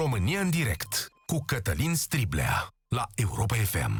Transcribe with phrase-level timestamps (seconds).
[0.00, 3.92] România în direct cu Cătălin Striblea la Europa FM.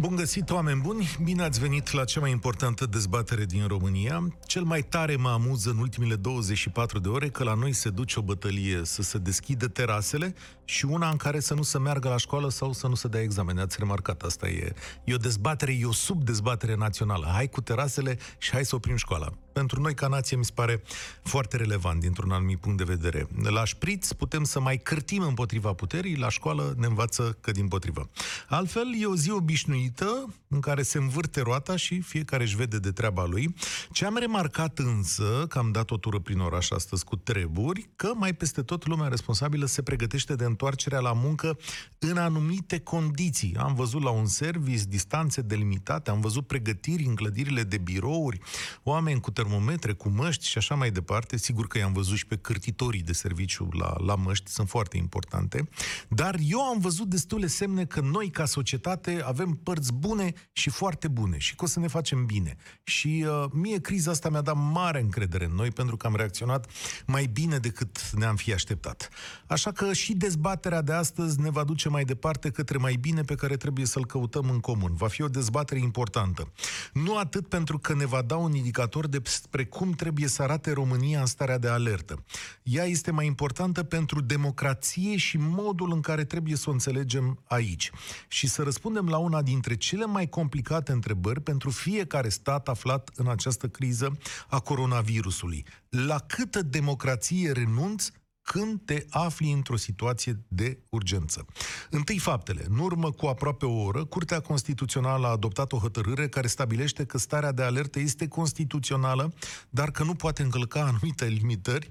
[0.00, 1.16] Bun găsit, oameni buni!
[1.22, 4.28] Bine ați venit la cea mai importantă dezbatere din România.
[4.46, 8.18] Cel mai tare mă amuză în ultimele 24 de ore că la noi se duce
[8.18, 12.16] o bătălie să se deschidă terasele și una în care să nu se meargă la
[12.16, 13.60] școală sau să nu se dea examene.
[13.60, 14.72] Ați remarcat, asta e,
[15.04, 17.26] e o dezbatere, e o subdezbatere națională.
[17.32, 19.32] Hai cu terasele și hai să oprim școala.
[19.56, 20.82] Pentru noi, ca nație, mi se pare
[21.22, 23.26] foarte relevant dintr-un anumit punct de vedere.
[23.42, 28.10] La șpriț putem să mai cârtim împotriva puterii, la școală ne învață că din potrivă.
[28.48, 32.90] Altfel, e o zi obișnuită în care se învârte roata și fiecare își vede de
[32.90, 33.54] treaba lui.
[33.92, 38.12] Ce am remarcat însă, că am dat o tură prin oraș astăzi cu treburi, că
[38.14, 41.58] mai peste tot lumea responsabilă se pregătește de întoarcerea la muncă
[41.98, 43.56] în anumite condiții.
[43.58, 48.40] Am văzut la un service distanțe delimitate, am văzut pregătiri în clădirile de birouri,
[48.82, 51.36] oameni cu termometre, cu măști și așa mai departe.
[51.36, 55.68] Sigur că i-am văzut și pe cârtitorii de serviciu la, la măști, sunt foarte importante.
[56.08, 61.08] Dar eu am văzut destule semne că noi, ca societate, avem părți bune și foarte
[61.08, 62.56] bune și că o să ne facem bine.
[62.84, 66.70] Și uh, mie criza asta mi-a dat mare încredere în noi pentru că am reacționat
[67.06, 69.08] mai bine decât ne-am fi așteptat.
[69.46, 73.34] Așa că și dezbaterea de astăzi ne va duce mai departe către mai bine pe
[73.34, 74.94] care trebuie să-l căutăm în comun.
[74.94, 76.52] Va fi o dezbatere importantă.
[76.92, 79.06] Nu atât pentru că ne va da un indicator
[79.38, 82.24] despre cum trebuie să arate România în starea de alertă.
[82.62, 87.90] Ea este mai importantă pentru democrație și modul în care trebuie să o înțelegem aici.
[88.28, 93.28] Și să răspundem la una dintre cele mai complicate întrebări pentru fiecare stat aflat în
[93.28, 95.66] această criză a coronavirusului.
[95.88, 98.12] La câtă democrație renunți
[98.52, 101.46] când te afli într-o situație de urgență.
[101.90, 102.64] Întâi faptele.
[102.68, 107.18] În urmă cu aproape o oră, Curtea Constituțională a adoptat o hotărâre care stabilește că
[107.18, 109.32] starea de alertă este constituțională,
[109.70, 111.88] dar că nu poate încălca anumite limitări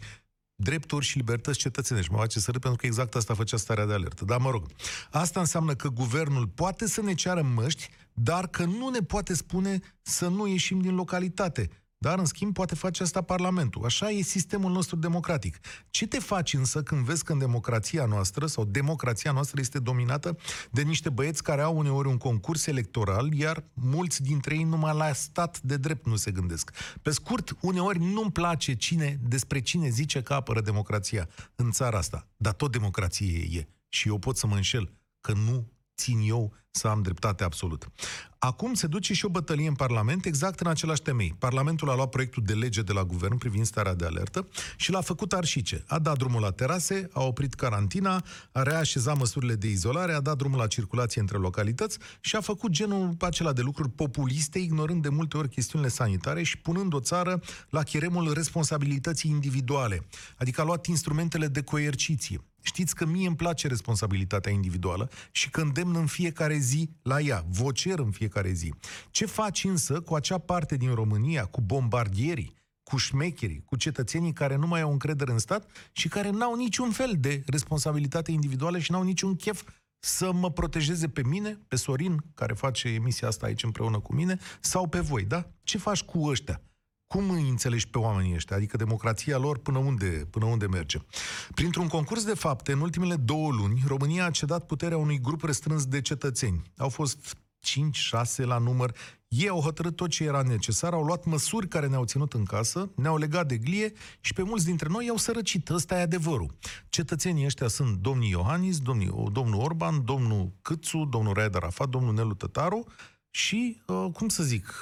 [0.56, 2.11] drepturi și libertăți cetățenești.
[2.11, 4.26] Mă face să râd pentru că exact asta făcea starea de alertă.
[4.26, 4.66] Dar mă rog,
[5.11, 9.80] asta înseamnă că guvernul poate să ne ceară măști, dar că nu ne poate spune
[10.02, 11.70] să nu ieșim din localitate.
[12.05, 13.86] Dar, în schimb, poate face asta Parlamentul.
[13.86, 15.58] Așa e sistemul nostru democratic.
[15.89, 20.38] Ce te faci însă când vezi că în democrația noastră sau democrația noastră este dominată
[20.71, 25.14] de niște băieți care au uneori un concurs electoral, iar mulți dintre ei numai la
[25.14, 26.71] stat de drept nu se gândesc.
[27.02, 32.27] Pe scurt, uneori nu-mi place cine, despre cine zice că apără democrația în țara asta.
[32.37, 33.67] Dar tot democrație e.
[33.89, 34.92] Și eu pot să mă înșel
[35.22, 37.87] că nu țin eu să am dreptate absolut.
[38.37, 41.36] Acum se duce și o bătălie în Parlament exact în același temei.
[41.39, 45.02] Parlamentul a luat proiectul de lege de la guvern privind starea de alertă și l-a
[45.02, 45.83] făcut arșice.
[45.87, 50.37] A dat drumul la terase, a oprit carantina, a reașezat măsurile de izolare, a dat
[50.37, 55.09] drumul la circulație între localități și a făcut genul acela de lucruri populiste, ignorând de
[55.09, 60.05] multe ori chestiunile sanitare și punând o țară la cheremul responsabilității individuale.
[60.37, 62.42] Adică a luat instrumentele de coerciție.
[62.65, 67.45] Știți că mie îmi place responsabilitatea individuală și că îndemn în fiecare zi la ea,
[67.49, 68.73] vocer în fiecare zi.
[69.11, 74.55] Ce faci însă cu acea parte din România, cu bombardierii, cu șmecherii, cu cetățenii care
[74.55, 78.92] nu mai au încredere în stat și care n-au niciun fel de responsabilitate individuală și
[78.92, 79.64] n-au niciun chef
[79.99, 84.39] să mă protejeze pe mine, pe Sorin, care face emisia asta aici împreună cu mine,
[84.59, 85.49] sau pe voi, da?
[85.64, 86.61] Ce faci cu ăștia?
[87.08, 88.55] Cum îi înțelegi pe oamenii ăștia?
[88.55, 90.98] Adică democrația lor până unde, până unde merge?
[91.54, 95.86] Printr-un concurs de fapte, în ultimele două luni, România a cedat puterea unui grup restrâns
[95.86, 96.61] de cetățeni.
[96.77, 98.95] Au fost 5-6 la număr.
[99.27, 102.92] Ei au hotărât tot ce era necesar, au luat măsuri care ne-au ținut în casă,
[102.95, 105.70] ne-au legat de glie și pe mulți dintre noi i-au sărăcit.
[105.70, 106.55] Ăsta e adevărul.
[106.89, 112.33] Cetățenii ăștia sunt domnii Iohannis, domnii, domnul Orban, domnul Câțu, domnul Raed Arafat, domnul Nelu
[112.33, 112.86] Tătaru
[113.30, 114.73] și, uh, cum să zic,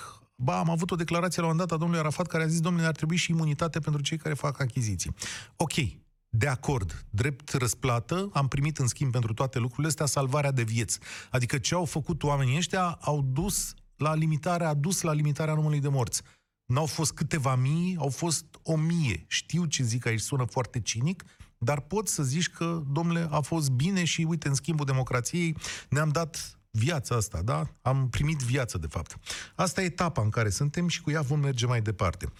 [0.43, 2.85] Ba, am avut o declarație la un dat a domnului Arafat care a zis, domnule,
[2.85, 5.15] ar trebui și imunitate pentru cei care fac achiziții.
[5.55, 5.73] Ok,
[6.29, 10.99] de acord, drept răsplată, am primit în schimb pentru toate lucrurile astea salvarea de vieți.
[11.31, 15.81] Adică ce au făcut oamenii ăștia au dus la limitarea, a dus la limitarea numărului
[15.81, 16.21] de morți.
[16.65, 19.25] N-au fost câteva mii, au fost o mie.
[19.27, 21.23] Știu ce zic aici, sună foarte cinic,
[21.57, 25.57] dar pot să zici că, domnule, a fost bine și, uite, în schimbul democrației
[25.89, 27.67] ne-am dat viața asta, da?
[27.81, 29.17] Am primit viață, de fapt.
[29.55, 32.31] Asta e etapa în care suntem și cu ea vom merge mai departe.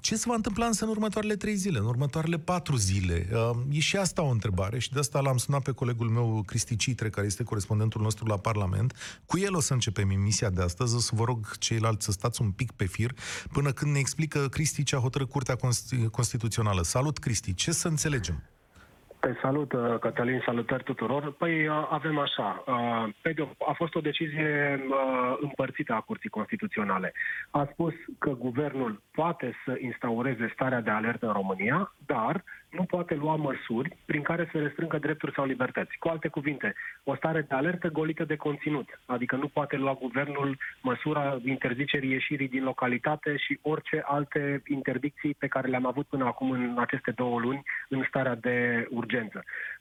[0.00, 3.28] Ce se va întâmpla însă în următoarele trei zile, în următoarele patru zile?
[3.32, 6.76] Uh, e și asta o întrebare și de asta l-am sunat pe colegul meu, Cristi
[6.76, 8.94] Citre, care este corespondentul nostru la Parlament.
[9.26, 12.42] Cu el o să începem emisia de astăzi, o să vă rog ceilalți să stați
[12.42, 13.14] un pic pe fir,
[13.52, 15.56] până când ne explică Cristi ce a hotărât Curtea
[16.10, 16.82] Constituțională.
[16.82, 17.54] Salut, Cristi!
[17.54, 18.42] Ce să înțelegem?
[19.26, 21.32] Te salut, uh, Cătălin, salutări tuturor.
[21.32, 24.80] Păi uh, avem așa, uh, pe de a fost o decizie
[25.40, 27.12] împărțită a Curții Constituționale.
[27.50, 33.14] A spus că guvernul poate să instaureze starea de alertă în România, dar nu poate
[33.14, 35.98] lua măsuri prin care să restrângă drepturi sau libertăți.
[35.98, 36.74] Cu alte cuvinte,
[37.04, 42.48] o stare de alertă golită de conținut, adică nu poate lua guvernul măsura interzicerii ieșirii
[42.48, 47.40] din localitate și orice alte interdicții pe care le-am avut până acum în aceste două
[47.40, 49.15] luni în starea de urgență.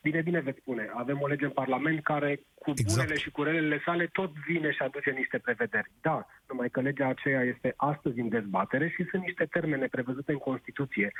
[0.01, 2.93] Bine, bine veți spune, avem o lege în Parlament care cu exact.
[2.93, 5.91] bunele și cu relele sale tot vine și aduce niște prevederi.
[6.01, 10.37] Da, numai că legea aceea este astăzi în dezbatere și sunt niște termene prevăzute în
[10.37, 11.11] Constituție,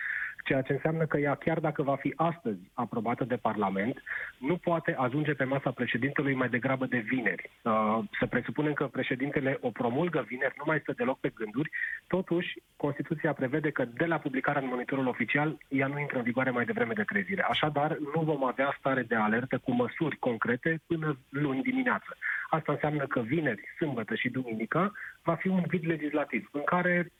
[0.43, 4.03] ceea ce înseamnă că ea, chiar dacă va fi astăzi aprobată de Parlament,
[4.37, 7.49] nu poate ajunge pe masa președintelui mai degrabă de vineri.
[7.61, 11.69] Uh, să presupunem că președintele o promulgă vineri, nu mai stă deloc pe gânduri,
[12.07, 16.49] totuși Constituția prevede că de la publicarea în monitorul oficial, ea nu intră în vigoare
[16.49, 17.41] mai devreme de trezire.
[17.49, 22.17] Așadar, nu vom avea stare de alertă cu măsuri concrete până luni dimineață.
[22.49, 24.93] Asta înseamnă că vineri, sâmbătă și duminică
[25.23, 27.11] va fi un vid legislativ în care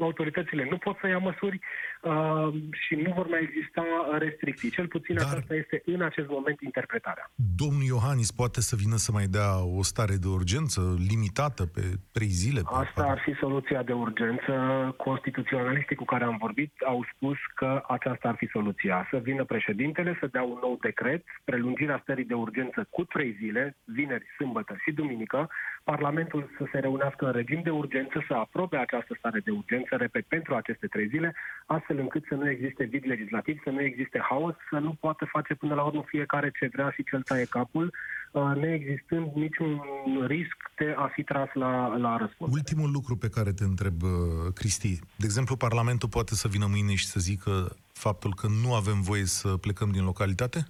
[0.00, 1.58] autoritățile nu pot să ia măsuri
[2.02, 3.84] uh, și nu vor mai exista
[4.18, 4.70] restricții.
[4.70, 7.30] Cel puțin Dar aceasta este în acest moment interpretarea.
[7.56, 11.82] Domnul Iohannis poate să vină să mai dea o stare de urgență limitată pe
[12.12, 12.60] trei zile?
[12.60, 14.52] Pe Asta ar fi soluția de urgență.
[14.96, 19.06] Constituționaliștii cu care am vorbit au spus că aceasta ar fi soluția.
[19.10, 23.76] Să vină președintele, să dea un nou decret, prelungirea stării de urgență cu trei zile,
[23.84, 25.48] vineri, sâmbătă și duminică,
[25.84, 30.24] Parlamentul să se reunească în regim de urgență, să aprobe această stare de urgență, repet,
[30.26, 31.34] pentru aceste trei zile,
[31.66, 35.54] astfel încât să nu existe vid legislativ, să nu existe haos, să nu poată face
[35.54, 37.94] până la urmă fiecare ce vrea și cel taie capul,
[38.32, 39.80] uh, neexistând niciun
[40.26, 42.52] risc de a fi tras la, la răspuns.
[42.52, 44.10] Ultimul lucru pe care te întreb, uh,
[44.54, 49.00] Cristi, de exemplu, Parlamentul poate să vină mâine și să zică faptul că nu avem
[49.00, 50.66] voie să plecăm din localitate?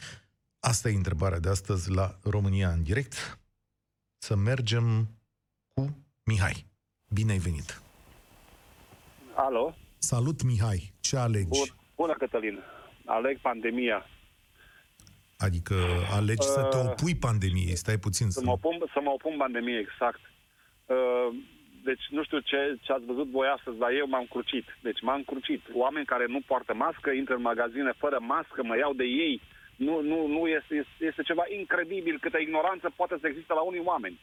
[0.59, 3.39] Asta e întrebarea de astăzi la România în direct.
[4.19, 5.09] Să mergem
[5.75, 6.67] cu Mihai.
[7.09, 7.83] Bine ai venit!
[9.35, 9.75] Alo?
[9.99, 10.93] Salut, Mihai!
[11.01, 11.49] Ce alegi?
[11.49, 12.59] Bun, bună, Cătălin!
[13.05, 14.07] Aleg pandemia.
[15.47, 15.77] Adică
[16.19, 18.39] alegi uh, să te uh, opui pandemiei, stai puțin să...
[18.39, 20.21] Să mă opun, să mă opun pandemiei, exact.
[20.87, 21.29] Uh,
[21.89, 24.67] deci nu știu ce, ce ați văzut voi astăzi, dar eu m-am crucit.
[24.87, 25.63] Deci m-am crucit.
[25.73, 29.41] Oameni care nu poartă mască, intră în magazine fără mască, mă iau de ei.
[29.77, 34.19] Nu, nu, nu este, este ceva incredibil câtă ignoranță poate să existe la unii oameni.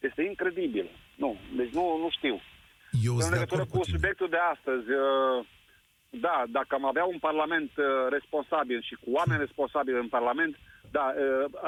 [0.00, 0.86] Este incredibil.
[1.14, 2.40] Nu, deci nu, nu știu.
[3.08, 5.46] Eu în legătură cu, cu subiectul de astăzi, uh,
[6.20, 10.56] da, dacă am avea un parlament uh, responsabil și cu oameni responsabili în parlament,
[10.90, 11.06] da,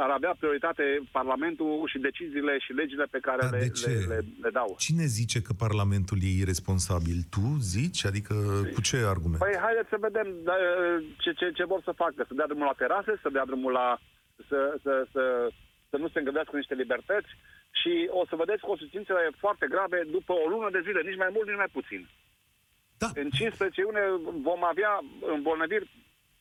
[0.04, 0.84] ar avea prioritate
[1.18, 4.74] Parlamentul și deciziile și legile pe care le, le, le, le dau.
[4.78, 7.18] Cine zice că Parlamentul e irresponsabil?
[7.34, 8.00] Tu zici?
[8.10, 8.34] Adică
[8.74, 9.40] cu ce argument?
[9.44, 10.56] Păi haideți să vedem da,
[11.22, 12.24] ce, ce, ce vor să facă.
[12.28, 13.98] Să dea drumul la terase, să dea drumul la...
[14.48, 15.22] să, să, să,
[15.90, 17.30] să nu se îngădească niște libertăți
[17.80, 21.46] și o să vedeți consecințele foarte grave după o lună de zile, nici mai mult,
[21.48, 22.02] nici mai puțin.
[22.98, 23.08] Da.
[23.14, 24.06] În 15 iunie
[24.48, 24.92] vom avea
[25.36, 25.88] îmbolnăviri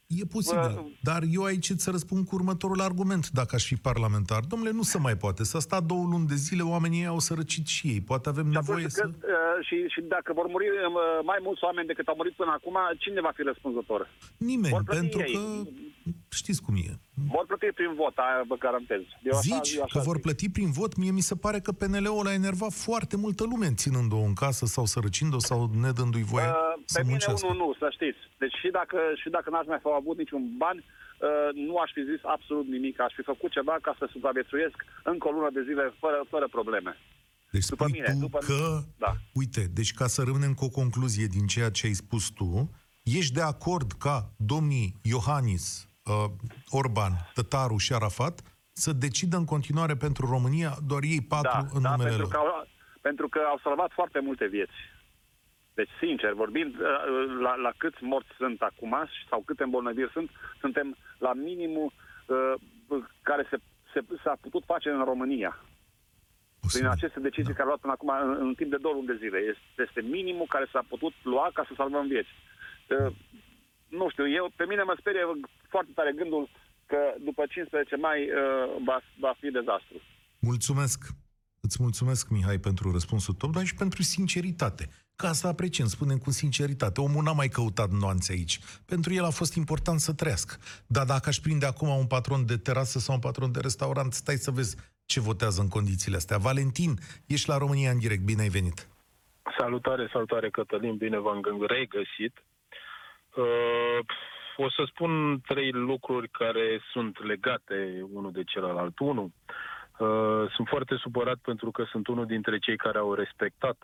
[0.08, 4.42] E posibil, Bă, dar eu aici îți răspund cu următorul argument, dacă aș fi parlamentar.
[4.50, 5.44] Domnule, nu se mai poate.
[5.44, 8.02] S-a stat două luni de zile, oamenii au sărăcit și ei.
[8.02, 9.02] Poate avem Și, nevoie atunci, să...
[9.02, 12.52] cât, uh, și, și dacă vor muri uh, mai mulți oameni decât au murit până
[12.52, 14.10] acum, cine va fi răspunzător?
[14.38, 15.34] Nimeni, vor plăti pentru ei.
[15.34, 15.40] că
[16.30, 17.00] știți cum e.
[17.36, 19.02] Vor plăti prin vot, aia vă garantez.
[19.30, 20.24] Eu așa- Zici eu așa că vor zic.
[20.26, 20.96] plăti prin vot?
[20.96, 24.86] Mie mi se pare că PNL-ul a enervat foarte multă lume ținând-o în casă sau
[24.86, 26.54] sărăcind-o sau nedându-i voie Uh,
[26.86, 27.48] să Pe mine muncească.
[27.48, 28.22] unul nu, să știți.
[28.42, 32.02] Deci și dacă, și dacă n-aș mai fi avut niciun bani, uh, nu aș fi
[32.12, 32.96] zis absolut nimic.
[33.00, 34.78] Aș fi făcut ceva ca să supraviețuiesc
[35.12, 36.92] încă o lună de zile fără, fără probleme.
[37.56, 38.62] Deci după spui mine, tu după- că,
[39.06, 39.12] Da.
[39.34, 42.70] uite, deci ca să rămânem cu o concluzie din ceea ce ai spus tu,
[43.04, 46.26] ești de acord ca domnii Iohannis, uh,
[46.70, 51.82] Orban, Tătaru și Arafat să decidă în continuare pentru România doar ei patru Da, în
[51.82, 52.32] da numele pentru, lor.
[52.32, 52.68] că au,
[53.02, 54.78] pentru că au salvat foarte multe vieți.
[55.74, 56.88] Deci, sincer, vorbind, uh,
[57.42, 58.96] la, la câți morți sunt acum
[59.30, 61.92] sau câte îmbolnăviri sunt, suntem la minimul
[62.28, 62.54] uh,
[63.22, 63.58] care se,
[63.94, 65.54] se, s-a putut face în România.
[65.60, 66.90] Prin Posibil.
[66.90, 69.38] aceste decizii care au luat până acum în, în timp de două luni de zile.
[69.38, 72.34] Este, este minimul care s-a putut lua ca să salvăm vieți.
[72.90, 73.12] Uh,
[74.00, 75.24] nu știu, eu, pe mine mă sperie
[75.74, 76.50] foarte tare gândul
[76.86, 76.98] că
[77.28, 78.36] după 15 mai uh,
[78.88, 79.98] va, va fi dezastru.
[80.40, 81.00] Mulțumesc.
[81.62, 84.90] Îți mulțumesc, Mihai, pentru răspunsul tău, dar și pentru sinceritate.
[85.16, 87.02] Ca asta apreciem, spunem cu sinceritate.
[87.02, 88.60] Omul n-a mai căutat nuanțe aici.
[88.86, 90.56] Pentru el a fost important să trăiască.
[90.88, 94.36] Dar dacă aș prinde acum un patron de terasă sau un patron de restaurant, stai
[94.36, 94.76] să vezi
[95.06, 96.38] ce votează în condițiile astea.
[96.38, 96.94] Valentin,
[97.28, 98.22] ești la România în direct.
[98.22, 98.88] Bine ai venit.
[99.58, 102.44] Salutare, salutare Cătălin, bine v-am gând- regăsit.
[103.36, 104.00] Uh,
[104.58, 109.00] o să spun trei lucruri care sunt legate unul de celălalt.
[109.00, 113.78] Unu, uh, sunt foarte supărat pentru că sunt unul dintre cei care au respectat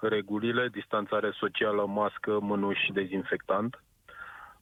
[0.00, 3.82] regulile, distanțare socială, mască, mânuși, dezinfectant.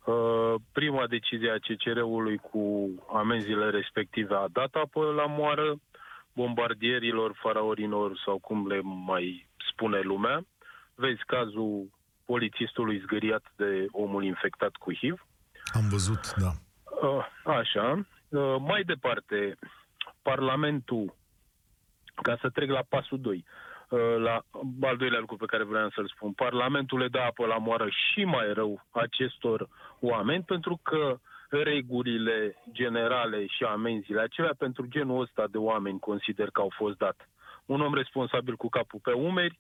[0.05, 5.75] Uh, prima decizie a CCR-ului cu amenziile respective a dat apă la moară
[6.33, 10.45] bombardierilor, faraorilor sau cum le mai spune lumea.
[10.95, 11.89] Vezi cazul
[12.33, 15.27] polițistului zgâriat de omul infectat cu HIV.
[15.73, 16.53] Am văzut, da.
[17.09, 18.07] Uh, Așa.
[18.29, 19.59] Uh, Mai departe,
[20.23, 21.15] Parlamentul,
[22.23, 23.45] ca să trec la pasul 2,
[24.19, 24.45] la
[24.81, 28.25] al doilea lucru pe care vreau să-l spun, Parlamentul le dă apă la moară și
[28.25, 29.69] mai rău acestor
[30.01, 36.61] oameni pentru că regulile generale și amenziile acelea pentru genul ăsta de oameni consider că
[36.61, 37.29] au fost dat.
[37.67, 39.59] Un om responsabil cu capul pe umeri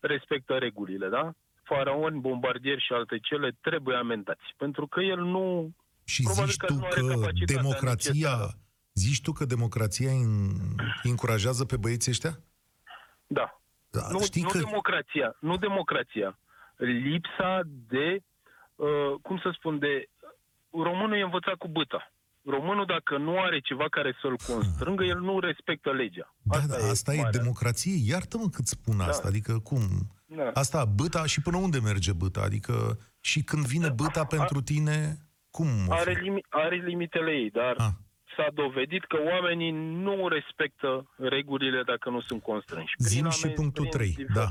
[0.00, 1.32] respectă regulile, da?
[1.76, 5.70] Faraoni, bombardieri și alte cele trebuie amendați, pentru că el nu
[6.04, 8.12] Și Probabil zici că tu nu are că capacitatea democrația...
[8.12, 8.58] necesară.
[8.92, 12.40] Zici tu că democrația îi încurajează pe băieții ăștia?
[13.26, 13.60] Da.
[13.90, 14.58] Da, Nu, știi nu că...
[14.58, 16.38] democrația, nu democrația.
[16.76, 18.18] Lipsa de,
[18.76, 20.08] uh, cum să spun, de...
[20.70, 22.12] Românul e învățat cu băta.
[22.44, 26.34] Românul, dacă nu are ceva care să-l constrângă, el nu respectă legea.
[26.42, 27.92] Da, asta, da, asta e, marea- democrație.
[28.12, 29.04] Iartă-mă cât spun Da.
[29.04, 29.28] asta.
[29.28, 29.80] Adică cum?
[30.36, 30.50] Da.
[30.54, 32.40] Asta, băta și până unde merge băta?
[32.40, 35.16] Adică și când vine băta pentru tine,
[35.50, 35.66] cum?
[35.88, 36.20] o Are, fi?
[36.22, 37.86] limi- are limitele ei, dar Ah.
[38.36, 42.94] s-a dovedit că oamenii nu respectă regulile dacă nu sunt constrânși.
[42.96, 44.48] Prin Zim și amenzi, punctul prin trei, diverse- da.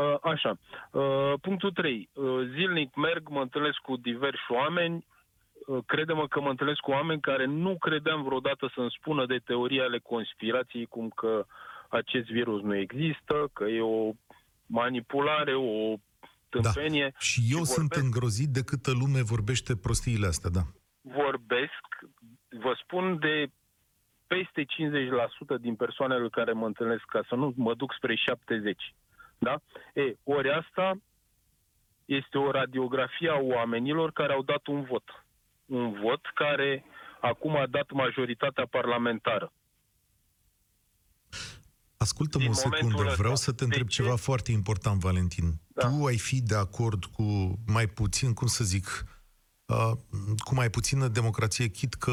[0.00, 0.58] Uh, Așa.
[0.90, 2.08] Uh, Punctul 3.
[2.54, 5.06] Zilnic merg, mă întâlnesc cu diversi oameni.
[5.66, 9.80] Uh, Crede-mă că mă întâlnesc cu oameni care nu credeam vreodată să-mi spună de teorii
[9.80, 11.46] ale conspirației, cum că
[11.88, 14.12] acest virus nu există, că e o
[14.72, 15.96] manipulare, o
[16.48, 17.08] tâmpenie.
[17.12, 17.18] Da.
[17.18, 20.62] Și eu sunt vorbesc, îngrozit de câtă lume vorbește prostiile astea, da.
[21.00, 21.84] vorbesc,
[22.48, 23.50] vă spun de
[24.26, 24.62] peste
[25.56, 28.94] 50% din persoanele care mă întâlnesc, ca să nu mă duc spre 70.
[29.38, 29.54] Da?
[29.94, 30.94] E, ori asta
[32.04, 35.24] este o radiografie a oamenilor care au dat un vot.
[35.66, 36.84] Un vot care
[37.20, 39.52] acum a dat majoritatea parlamentară.
[42.02, 43.22] Ascultă-mă Din o momentul secundă, ăsta.
[43.22, 44.02] vreau să te De întreb ce?
[44.02, 45.60] ceva foarte important, Valentin.
[45.68, 45.88] Da.
[45.88, 47.22] Tu ai fi de acord cu
[47.66, 48.86] mai puțin, cum să zic,
[49.66, 49.92] uh,
[50.44, 52.12] cu mai puțină democrație, chit că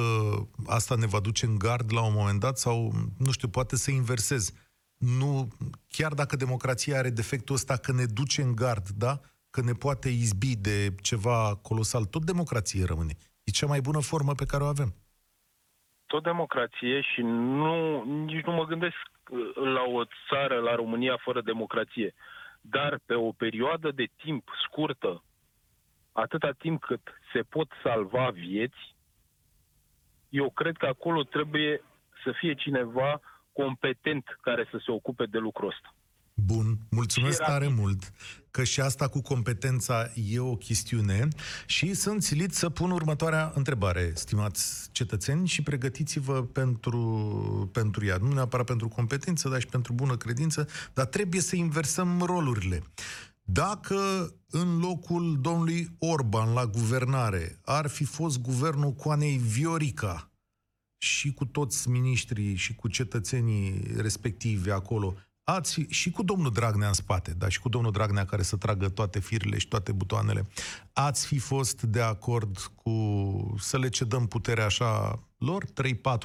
[0.68, 3.92] asta ne va duce în gard la un moment dat sau, nu știu, poate să
[3.92, 4.52] inversez.
[4.98, 5.48] Nu,
[5.88, 9.20] chiar dacă democrația are defectul ăsta că ne duce în gard, da?
[9.50, 13.14] Că ne poate izbi de ceva colosal, tot democrație rămâne.
[13.44, 14.94] E cea mai bună formă pe care o avem.
[16.06, 17.22] tot democrație și
[17.62, 19.19] nu, nici nu mă gândesc uh,
[19.54, 22.14] la o țară, la România, fără democrație.
[22.62, 25.24] Dar pe o perioadă de timp scurtă,
[26.12, 27.02] atâta timp cât
[27.34, 28.96] se pot salva vieți,
[30.30, 31.84] eu cred că acolo trebuie
[32.24, 33.20] să fie cineva
[33.54, 35.94] competent care să se ocupe de lucrul ăsta.
[36.46, 37.80] Bun, mulțumesc Și tare rapid.
[37.80, 38.14] mult
[38.52, 41.28] că și asta cu competența e o chestiune
[41.66, 48.18] și sunt silit să pun următoarea întrebare, stimați cetățeni, și pregătiți-vă pentru, pentru ea.
[48.18, 52.84] Nu neapărat pentru competență, dar și pentru bună credință, dar trebuie să inversăm rolurile.
[53.42, 60.32] Dacă în locul domnului Orban la guvernare ar fi fost guvernul Coanei Viorica
[60.98, 65.16] și cu toți miniștrii și cu cetățenii respectivi acolo,
[65.54, 68.56] ați fi, și cu domnul Dragnea în spate, dar și cu domnul Dragnea care să
[68.56, 70.48] tragă toate firile și toate butoanele,
[70.94, 75.70] ați fi fost de acord cu să le cedăm puterea așa lor, 3-4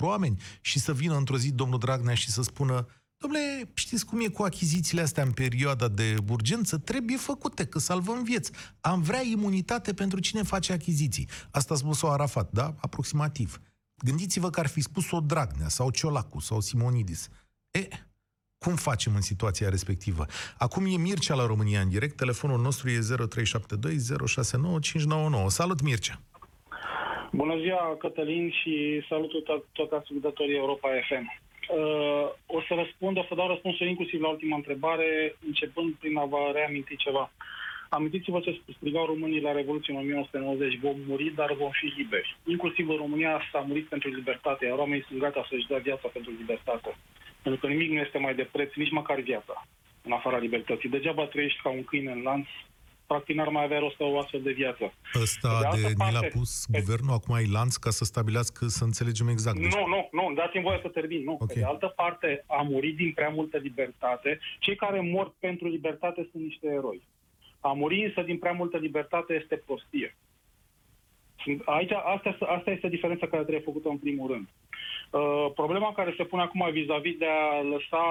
[0.01, 4.29] oameni, și să vină într-o zi domnul Dragnea și să spună Domnule, știți cum e
[4.29, 6.79] cu achizițiile astea în perioada de urgență?
[6.79, 8.51] Trebuie făcute, că salvăm vieți.
[8.81, 11.29] Am vrea imunitate pentru cine face achiziții.
[11.51, 12.75] Asta a spus-o Arafat, da?
[12.81, 13.61] Aproximativ.
[14.05, 17.29] Gândiți-vă că ar fi spus-o Dragnea sau Ciolacu sau Simonidis.
[17.71, 17.89] E,
[18.65, 20.23] cum facem în situația respectivă?
[20.67, 22.17] Acum e Mircea la România în direct.
[22.17, 26.17] Telefonul nostru e 0372 Salut, Mircea!
[27.33, 28.75] Bună ziua, Cătălin, și
[29.09, 31.27] salutul to- toți ascultătorii Europa FM.
[31.29, 31.37] Uh,
[32.57, 36.39] o să răspund, o să dau răspunsul inclusiv la ultima întrebare, începând prin a vă
[36.53, 37.33] reaminti ceva.
[37.89, 40.79] Amintiți-vă ce strigau românii la Revoluție în 1990.
[40.87, 42.37] Vom muri, dar vom fi liberi.
[42.55, 46.31] Inclusiv în România s-a murit pentru libertate, iar oamenii sunt gata să-și dea viața pentru
[46.41, 46.91] libertate.
[47.45, 49.67] Pentru că nimic nu este mai de preț, nici măcar viața,
[50.03, 50.89] în afara libertății.
[50.89, 52.47] Degeaba trăiești ca un câine în lanț,
[53.07, 54.93] practic n-ar mai avea rost o astfel de viață.
[55.21, 57.91] Ăsta Pe de altă de, ni l-a parte, pus pe- guvernul, acum ai lanț ca
[57.91, 59.59] să stabilească, să înțelegem exact.
[59.59, 61.23] Deci, Nu, nu, nu, dați-mi voie să termin.
[61.25, 61.33] Nu.
[61.33, 61.47] Ok.
[61.47, 64.39] Pe de altă parte, a murit din prea multă libertate.
[64.59, 67.03] Cei care mor pentru libertate sunt niște eroi.
[67.61, 70.17] A muri însă din prea multă libertate este prostie.
[71.45, 74.49] Sunt- Aici, asta, asta este diferența care trebuie făcută în primul rând.
[75.15, 78.05] Uh, problema care se pune acum vis-a-vis de a lăsa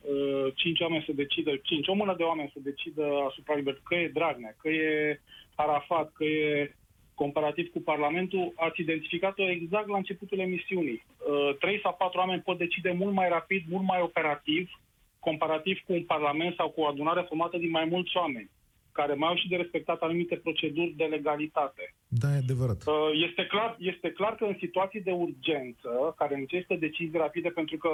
[0.00, 3.94] uh, cinci oameni să decidă, cinci, o mână de oameni să decidă asupra libertății, că
[3.94, 5.20] e Dragnea, că e
[5.54, 6.74] Arafat, că e
[7.14, 11.04] comparativ cu Parlamentul, ați identificat-o exact la începutul emisiunii.
[11.18, 14.80] Uh, Trei sau patru oameni pot decide mult mai rapid, mult mai operativ,
[15.18, 18.50] comparativ cu un Parlament sau cu o adunare formată din mai mulți oameni,
[18.92, 21.94] care mai au și de respectat anumite proceduri de legalitate.
[22.08, 22.80] Da, e adevărat.
[22.86, 22.94] Uh,
[23.28, 27.90] Este clar, este clar că în situații de urgență, care necesită decizii rapide, pentru că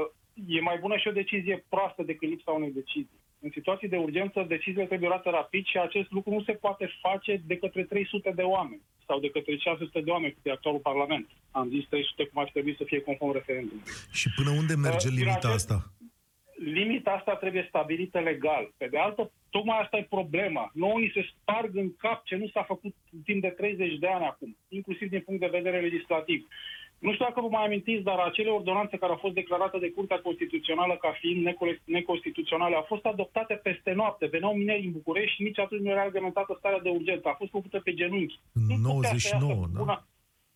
[0.49, 3.20] e mai bună și o decizie proastă decât lipsa unei decizii.
[3.40, 7.42] În situații de urgență, deciziile trebuie luate rapid și acest lucru nu se poate face
[7.46, 11.27] de către 300 de oameni sau de către 600 de oameni, cât e actualul Parlament.
[11.51, 13.88] Am zis 300 cum ar trebui să fie conform referendumului.
[14.12, 15.92] Și până unde merge Uh, din limita acest- asta?
[16.59, 18.73] Limita asta trebuie stabilită legal.
[18.77, 20.71] Pe de altă, tocmai asta e problema.
[20.75, 24.07] Nouă ni se sparg în cap ce nu s-a făcut în timp de 30 de
[24.07, 26.47] ani acum, inclusiv din punct de vedere legislativ.
[26.99, 30.21] Nu știu dacă vă mai amintiți, dar acele ordonanțe care au fost declarate de Curtea
[30.21, 34.27] Constituțională ca fiind necole- neconstituționale au fost adoptate peste noapte.
[34.27, 37.29] Veneau mineri în București și nici atunci nu era reglementată starea de urgență.
[37.29, 38.40] A fost făcută pe genunchi.
[38.53, 40.05] În Nu putea să iasă 99, da?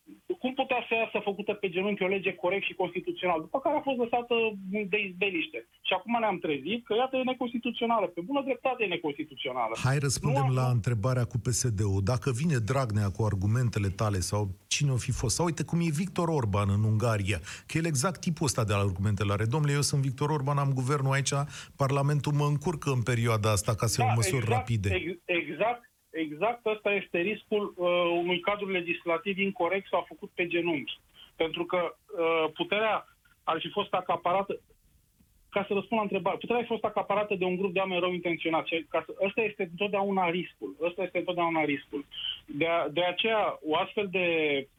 [0.07, 3.77] Una- cum putea să iasă făcută pe genunchi o lege corect și constituțională, după care
[3.77, 4.35] a fost lăsată
[4.93, 5.59] de izbeliște.
[5.87, 8.07] Și acum ne-am trezit că, iată, e neconstituțională.
[8.07, 9.75] Pe bună dreptate e neconstituțională.
[9.85, 10.75] Hai răspundem Nu la acum.
[10.75, 12.01] întrebarea cu PSD-ul.
[12.13, 15.91] Dacă vine Dragnea cu argumentele tale sau cine o fi fost, sau uite cum e
[16.03, 19.45] Victor Orban în Ungaria, că el exact tipul ăsta de argumentele are.
[19.45, 21.33] Domnule, eu sunt Victor Orban, am guvernul aici,
[21.77, 24.89] Parlamentul mă încurcă în perioada asta ca să iau măsuri exact, rapide.
[24.95, 27.89] Ex, exact, exact ăsta este riscul uh,
[28.23, 30.99] unui cadru legislativ incorrect sau făcut pe genunchi.
[31.37, 33.07] Pentru că uh, puterea
[33.45, 34.61] ar fi fost acaparată,
[35.51, 38.01] ca să răspund la întrebare, puterea ar fi fost acaparată de un grup de oameni
[38.01, 38.69] rău intenționați.
[38.69, 40.77] Și Ca să, ăsta este întotdeauna riscul.
[40.83, 42.05] Ăsta este întotdeauna riscul.
[42.47, 44.27] De, a, de aceea, o astfel de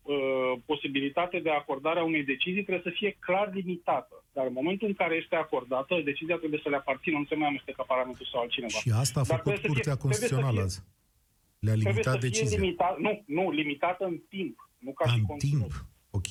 [0.01, 4.23] uh, posibilitate de acordare a unei decizii trebuie să fie clar limitată.
[4.33, 7.47] Dar în momentul în care este acordată, decizia trebuie să le aparțină, nu se mai
[7.47, 8.77] amestecă Parlamentul sau altcineva.
[8.77, 10.83] Și asta a Dar făcut trebuie să fie- Curtea trebuie să Constituțională fie- azi.
[11.65, 12.59] Le-a Trebuie limitat să fie decizia.
[12.59, 15.71] limitat, nu, nu, limitată în timp, nu ca A, și în conținut.
[15.73, 15.85] timp.
[16.19, 16.29] Ok.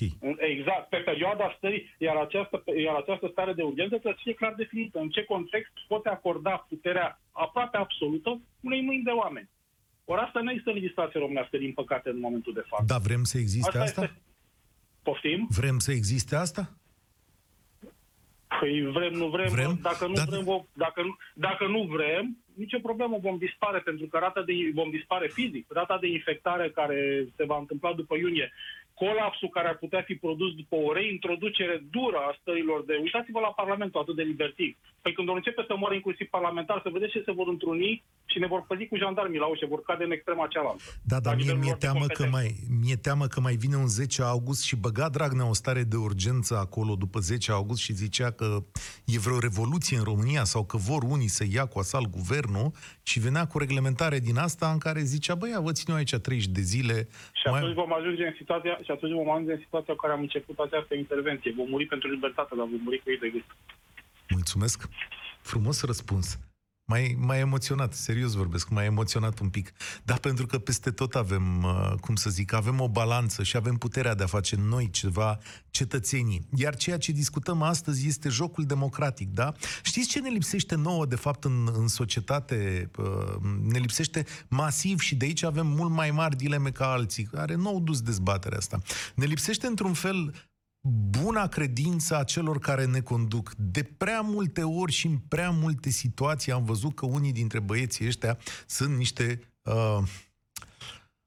[0.55, 4.55] Exact, pe perioada stării, iar această, iar această stare de urgență trebuie să fie clar
[4.55, 4.99] definită.
[4.99, 9.49] În ce context poate acorda puterea aproape absolută unei mâini de oameni.
[10.05, 12.85] Ori asta nu există în legislație românească, din păcate, în momentul de față.
[12.87, 14.03] Da, vrem să existe asta?
[14.03, 14.21] este...
[15.03, 15.47] Poftim?
[15.51, 16.71] Vrem să existe asta?
[18.61, 19.79] Păi vrem, nu vrem, Vrem?
[19.83, 24.07] dacă nu Dar- vrem, vom, dacă, nu, dacă nu vrem, nicio problemă, vom dispare, pentru
[24.07, 25.67] că rata de, vom dispare fizic.
[25.69, 28.53] Rata de infectare care se va întâmpla după iunie,
[28.95, 32.99] colapsul care ar putea fi produs după o reintroducere dură a stărilor de...
[33.03, 34.77] Uitați-vă la Parlamentul atât de libertiv.
[35.03, 38.39] Păi când vor începe să moară inclusiv parlamentar, să vedeți ce se vor întruni și
[38.39, 40.83] ne vor păzi cu jandarmii la ușă, vor cade în extrema cealaltă.
[41.03, 42.37] Da, dar La mie nivelul mi-e lor de teamă, că competență.
[42.37, 42.49] mai,
[42.83, 46.53] mi-e teamă că mai vine un 10 august și băga Dragnea o stare de urgență
[46.57, 48.47] acolo după 10 august și zicea că
[49.15, 52.69] e vreo revoluție în România sau că vor unii să ia cu asalt guvernul
[53.03, 56.47] și venea cu reglementare din asta în care zicea, băia, vă țin eu aici 30
[56.47, 56.97] de zile.
[57.41, 60.21] Și atunci vom ajunge în situația, și atunci vom ajunge în situația în care am
[60.21, 61.55] început această intervenție.
[61.57, 63.45] Vom muri pentru libertate, dar vom muri cu ei de gât.
[64.33, 64.89] Mulțumesc.
[65.43, 66.39] Frumos răspuns.
[66.85, 69.73] Mai, mai emoționat, serios vorbesc, mai emoționat un pic.
[70.05, 73.77] Dar pentru că peste tot avem, uh, cum să zic, avem o balanță și avem
[73.77, 75.39] puterea de a face noi ceva
[75.71, 76.49] cetățenii.
[76.55, 79.53] Iar ceea ce discutăm astăzi este jocul democratic, da?
[79.83, 82.91] Știți ce ne lipsește nouă, de fapt, în, în societate?
[82.99, 87.55] Uh, Ne lipsește masiv și de aici avem mult mai mari dileme ca alții, care
[87.55, 88.79] nu au dus dezbaterea asta.
[89.15, 90.35] Ne lipsește, într-un fel,
[90.89, 93.55] buna credință a celor care ne conduc.
[93.57, 98.07] De prea multe ori și în prea multe situații am văzut că unii dintre băieții
[98.07, 99.41] ăștia sunt niște...
[99.63, 99.99] Uh,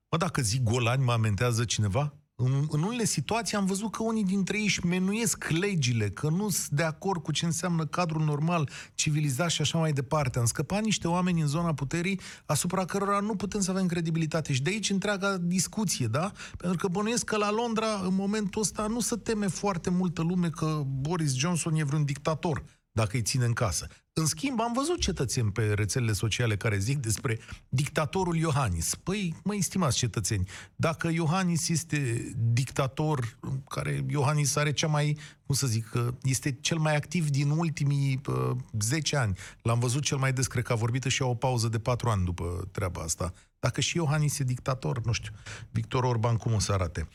[0.10, 2.14] mă, dacă zic golani, mă amentează cineva?
[2.38, 6.50] În, în unele situații am văzut că unii dintre ei își menuiesc legile, că nu
[6.50, 10.40] sunt de acord cu ce înseamnă cadrul normal, civilizat și așa mai departe.
[10.40, 14.54] Am scăpat niște oameni în zona puterii asupra cărora nu putem să avem credibilitate.
[14.54, 16.32] Și de aici întreaga discuție, da?
[16.58, 20.50] Pentru că bănuiesc că la Londra, în momentul ăsta, nu se teme foarte multă lume
[20.50, 22.64] că Boris Johnson e vreun dictator
[22.96, 23.88] dacă îi ține în casă.
[24.14, 28.96] În schimb, am văzut cetățeni pe rețelele sociale care zic despre dictatorul Iohannis.
[28.96, 33.38] Păi, măi, stimați cetățeni, dacă Iohannis este dictator,
[33.70, 38.52] care Iohannis are cea mai, cum să zic, este cel mai activ din ultimii uh,
[38.80, 39.38] 10 ani.
[39.62, 42.10] L-am văzut cel mai des, cred că a vorbit și a o pauză de 4
[42.10, 43.34] ani după treaba asta.
[43.60, 45.32] Dacă și Iohannis e dictator, nu știu,
[45.72, 47.08] Victor Orban cum o să arate.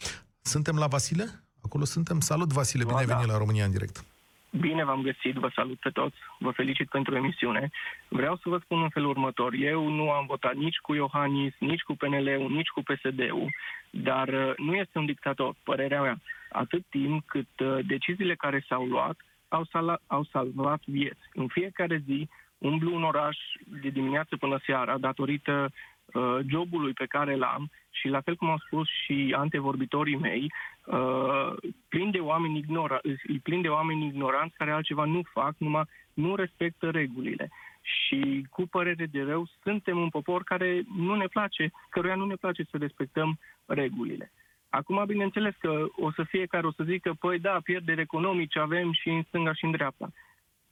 [0.42, 1.44] Suntem la Vasile?
[1.60, 2.20] Acolo suntem.
[2.20, 3.16] Salut, Vasile, bine ai Da, da.
[3.18, 4.04] venit la România în direct.
[4.50, 7.70] Bine v-am găsit, vă salut pe toți, vă felicit pentru emisiune.
[8.08, 9.52] Vreau să vă spun în felul următor.
[9.54, 13.48] Eu nu am votat nici cu Iohannis, nici cu PNL-ul, nici cu PSD-ul,
[13.90, 16.20] dar uh, nu este un dictator, părerea mea.
[16.52, 19.16] Atât timp cât uh, deciziile care s-au luat
[19.48, 21.20] au, sala, au salvat vieți.
[21.32, 23.38] În fiecare zi umblu un oraș
[23.82, 25.70] de dimineață până seara datorită
[26.12, 30.52] uh, jobului pe care l-am și la fel cum au spus și antevorbitorii mei,
[30.84, 31.52] uh,
[31.88, 36.34] plin de oameni ignora, îi plin de oameni ignoranți care altceva nu fac, numai nu
[36.34, 37.50] respectă regulile.
[37.82, 42.34] Și cu părere de rău, suntem un popor care nu ne place, căruia nu ne
[42.34, 44.32] place să respectăm regulile.
[44.68, 48.92] Acum, bineînțeles că o să fie care o să zică, păi da, pierderi economice avem
[48.92, 50.10] și în stânga și în dreapta.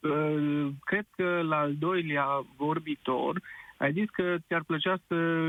[0.00, 3.40] Uh, Cred că la al doilea vorbitor
[3.78, 5.48] ai zis că ți-ar plăcea să,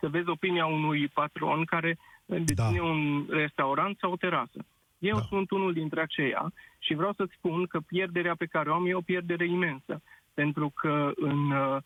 [0.00, 2.82] să vezi opinia unui patron care deține Da.
[2.82, 4.64] un restaurant sau o terasă.
[4.98, 5.22] Eu Da.
[5.28, 8.94] sunt unul dintre aceia și vreau să-ți spun că pierderea pe care o am e
[8.94, 10.02] o pierdere imensă.
[10.34, 11.76] Pentru că în, uh,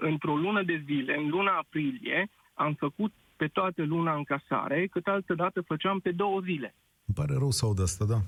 [0.00, 5.34] într-o lună de zile, în luna aprilie, am făcut pe toată luna încasare, cât altă
[5.34, 6.74] dată făceam pe două zile.
[7.06, 8.18] Îmi pare rău să aud asta, da.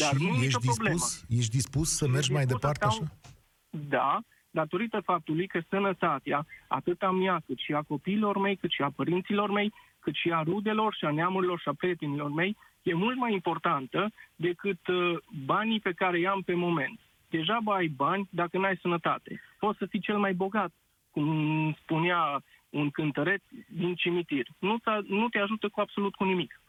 [0.00, 0.94] Dar și nu e nicio ești problemă.
[0.94, 3.86] dispus, ești dispus să mergi Ești mai dispus departe să stau- așa?
[3.88, 4.20] Da,
[4.52, 8.90] datorită faptului că sănătatea, atât a mea, cât și a copiilor mei, cât și a
[8.90, 13.16] părinților mei, cât și a rudelor și a neamurilor și a prietenilor mei, e mult
[13.16, 17.00] mai importantă decât uh, banii pe care i-am pe moment.
[17.30, 19.40] Degeaba ai bani dacă n-ai sănătate.
[19.58, 20.72] Poți să fii cel mai bogat,
[21.10, 24.46] cum spunea un cântăreț din cimitir.
[24.58, 26.60] Nu, te- nu te ajută cu absolut cu nimic.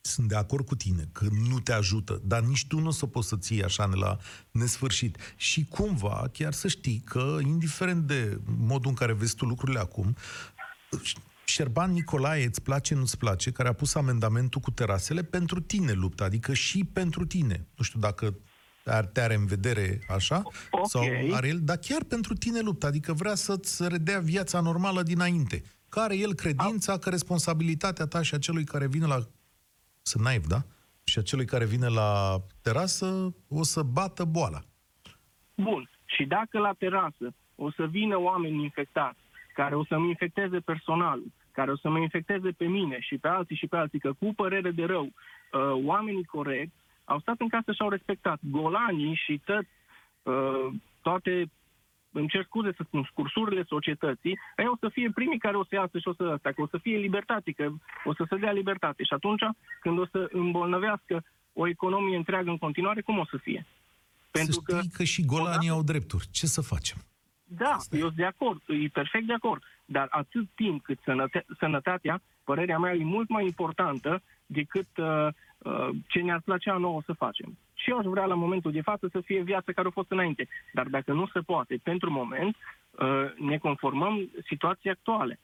[0.00, 3.06] Sunt de acord cu tine că nu te ajută, dar nici tu nu o să
[3.06, 4.18] poți să ții așa la
[4.50, 5.16] nesfârșit.
[5.36, 10.16] Și cumva, chiar să știi că, indiferent de modul în care vezi tu lucrurile acum,
[11.44, 16.24] Șerban Nicolae, îți place, nu-ți place, care a pus amendamentul cu terasele pentru tine luptă,
[16.24, 17.66] adică și pentru tine.
[17.76, 18.38] Nu știu dacă
[18.84, 20.88] ar, te are în vedere așa, Ok.
[20.88, 25.62] sau are el, dar chiar pentru tine luptă, adică vrea să-ți redea viața normală dinainte.
[25.88, 29.26] Care el credința că responsabilitatea ta și a celui care vine la...
[30.02, 30.60] Sunt naiv, da?
[31.04, 34.60] Și a celui care vine la terasă o să bată boala.
[35.54, 35.90] Bun.
[36.04, 39.18] Și dacă la terasă o să vină oameni infectați,
[39.54, 43.56] care o să-mi infecteze personalul, care o să mă infecteze pe mine și pe alții
[43.56, 47.72] și pe alții, că cu părere de rău, uh, oamenii corecți au stat în casă
[47.72, 48.38] și au respectat.
[48.42, 49.64] Golanii și tot,
[50.22, 51.50] uh, toate,
[52.12, 55.74] îmi cer scuze să spun, scursurile societății, ei o să fie primii care o să
[55.74, 57.70] iasă și o să asta, că o să fie libertate, că
[58.04, 59.02] o să se dea libertate.
[59.04, 59.42] Și atunci,
[59.80, 63.66] când o să îmbolnăvească o economie întreagă în continuare, cum o să fie?
[64.32, 66.28] să știi că, și golanii odată- au drepturi.
[66.30, 66.98] Ce să facem?
[67.44, 69.62] Da, eu sunt de acord, e perfect de acord.
[69.84, 75.26] Dar atât timp cât sănăte- sănătatea, părerea mea, e mult mai importantă decât uh,
[75.58, 77.58] uh, ce ne-ar plăcea nouă să facem.
[77.82, 80.48] Și eu aș vrea la momentul de față să fie viața care a fost înainte.
[80.72, 82.56] Dar dacă nu se poate pentru moment,
[82.90, 85.40] uh, ne conformăm situației actuale.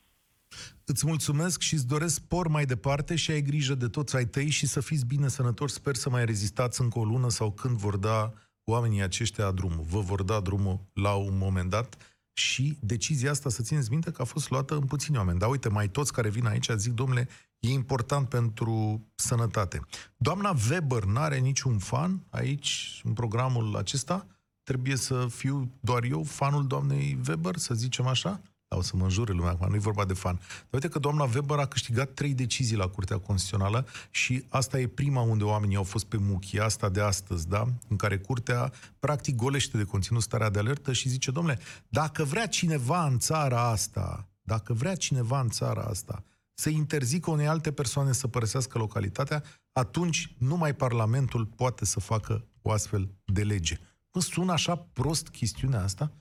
[0.85, 4.51] Îți mulțumesc și îți doresc spor mai departe și ai grijă de toți ai tăi
[4.51, 5.73] și să fiți bine sănătoși.
[5.73, 8.33] Sper să mai rezistați încă o lună sau când vor da
[8.65, 9.85] oamenii aceștia drumul.
[9.91, 14.23] Vă vor da drumul la un moment dat și decizia asta, să țineți minte că
[14.23, 15.39] a fost luată în puțini oameni.
[15.39, 19.81] Dar uite, mai toți care vin aici zic, domnule, e important pentru sănătate.
[20.17, 24.27] Doamna Weber n-are niciun fan aici, în programul acesta?
[24.63, 28.41] Trebuie să fiu doar eu fanul doamnei Weber, să zicem așa?
[28.69, 30.35] o să mă înjure lumea acum, nu e vorba de fan.
[30.35, 34.87] Dar uite că doamna Weber a câștigat trei decizii la Curtea Constituțională și asta e
[34.87, 37.67] prima unde oamenii au fost pe muchii, asta de astăzi, da?
[37.89, 42.47] În care Curtea practic golește de conținut starea de alertă și zice, domnule, dacă vrea
[42.47, 46.25] cineva în țara asta, dacă vrea cineva în țara asta
[46.59, 49.43] să interzică unei alte persoane să părăsească localitatea,
[49.73, 53.79] atunci numai Parlamentul poate să facă o astfel de lege.
[54.13, 56.13] Mă sună așa prost chestiunea asta?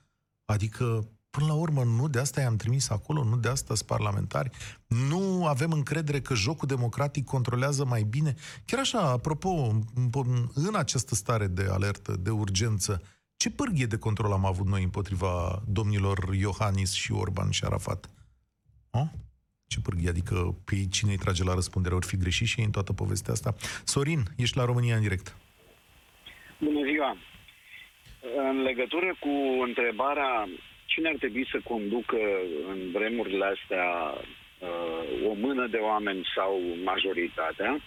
[0.46, 4.50] Adică Până la urmă, nu de asta i-am trimis acolo, nu de asta sunt parlamentari.
[4.88, 8.36] Nu avem încredere că jocul democratic controlează mai bine.
[8.66, 9.82] Chiar așa, apropo,
[10.54, 13.02] în această stare de alertă, de urgență,
[13.36, 18.10] ce pârghie de control am avut noi împotriva domnilor Iohannis și Orban și Arafat?
[18.90, 19.12] Ha?
[19.68, 20.10] Ce pârghie?
[20.10, 21.96] Adică pe cine îi trage la răspundere?
[21.96, 23.56] Ori fi greșit și ei în toată povestea asta.
[23.84, 25.36] Sorin, ești la România în direct.
[26.60, 27.18] Bună ziua!
[28.50, 30.48] În legătură cu întrebarea
[30.86, 32.18] cine ar trebui să conducă
[32.72, 33.88] în vremurile astea
[34.60, 37.82] uh, o mână de oameni sau majoritatea,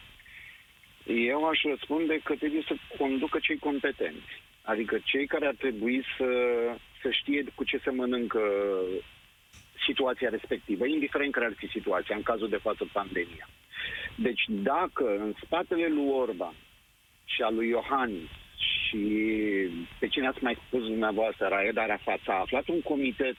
[1.06, 4.32] eu aș răspunde că trebuie să conducă cei competenți.
[4.62, 6.30] Adică cei care ar trebui să,
[7.02, 8.40] să știe cu ce se mănâncă
[9.90, 13.48] situația respectivă, indiferent care ar fi situația, în cazul de față pandemia.
[14.14, 16.54] Deci dacă în spatele lui Orban
[17.24, 18.30] și a lui Iohannis
[18.76, 19.04] și
[19.98, 23.36] pe cine ați mai spus dumneavoastră, Raed Arafat, s-a aflat un comitet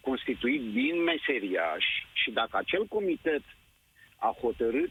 [0.00, 3.42] constituit din meseriași și dacă acel comitet
[4.16, 4.90] a hotărât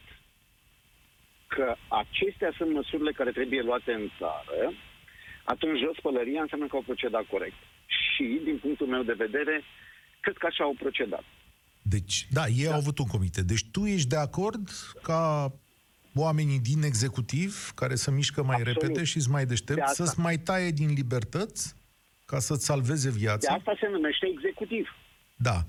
[1.47, 4.73] că acestea sunt măsurile care trebuie luate în țară,
[5.43, 7.60] atunci jos pălăria înseamnă că au procedat corect.
[7.86, 9.63] Și, din punctul meu de vedere,
[10.19, 11.23] cred că așa au procedat.
[11.82, 12.71] Deci, da, ei da.
[12.71, 13.43] au avut un comitet.
[13.43, 14.69] Deci tu ești de acord
[15.01, 15.51] ca
[16.15, 18.82] oamenii din executiv, care să mișcă mai Absolut.
[18.82, 21.75] repede și să mai deștept, de să-ți mai taie din libertăți
[22.25, 23.51] ca să-ți salveze viața.
[23.51, 24.95] De asta se numește executiv.
[25.36, 25.65] Da.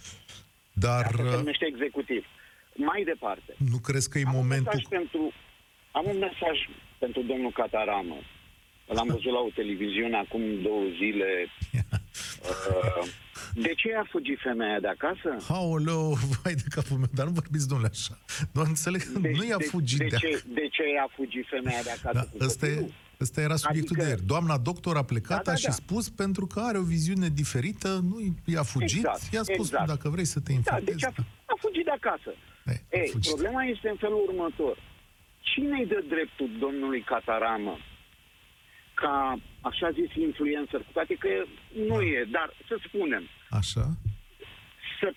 [0.73, 1.15] Dar...
[1.15, 2.25] De asta se numește executiv.
[2.75, 3.55] Mai departe.
[3.71, 4.81] Nu crezi că e am momentul...
[4.83, 5.33] Un pentru,
[5.93, 6.57] am un mesaj
[6.99, 8.19] pentru domnul Cataramă.
[8.87, 11.27] L-am văzut la o televiziune acum două zile.
[12.43, 13.09] Uh,
[13.55, 15.37] de ce a fugit femeia de acasă?
[15.49, 18.19] Aoleu, vai de capul meu, dar nu vorbiți, domnule, așa.
[18.53, 21.83] Nu înțeleg, de, nu i-a fugit de, de, de, ce, de ce a fugit femeia
[21.83, 22.29] de acasă?
[22.39, 24.27] Da, ăsta, e, ăsta era subiectul adică, de ieri.
[24.27, 25.71] Doamna doctor a plecat, da, da, și da.
[25.71, 29.87] spus pentru că are o viziune diferită, nu i-a fugit, exact, i-a spus, exact.
[29.87, 30.87] dacă vrei să te informezi.
[30.87, 31.13] Da, deci a,
[31.45, 32.31] a fugit de acasă.
[32.67, 34.77] Ei, Ei problema este în felul următor.
[35.41, 37.79] Cine îi dă dreptul domnului Cataramă
[39.01, 39.39] ca,
[39.71, 41.29] așa zis, influencer, cu toate că
[41.89, 42.05] nu da.
[42.05, 43.25] e, dar să spunem.
[43.61, 43.85] Așa.
[45.01, 45.09] Să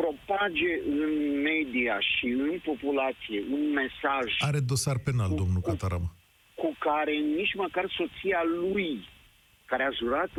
[0.00, 1.12] propage în
[1.50, 4.26] media și în populație un mesaj...
[4.38, 6.08] Are dosar penal, cu, domnul Cataramă.
[6.08, 9.08] Cu, cu care nici măcar soția lui,
[9.70, 10.30] care a jurat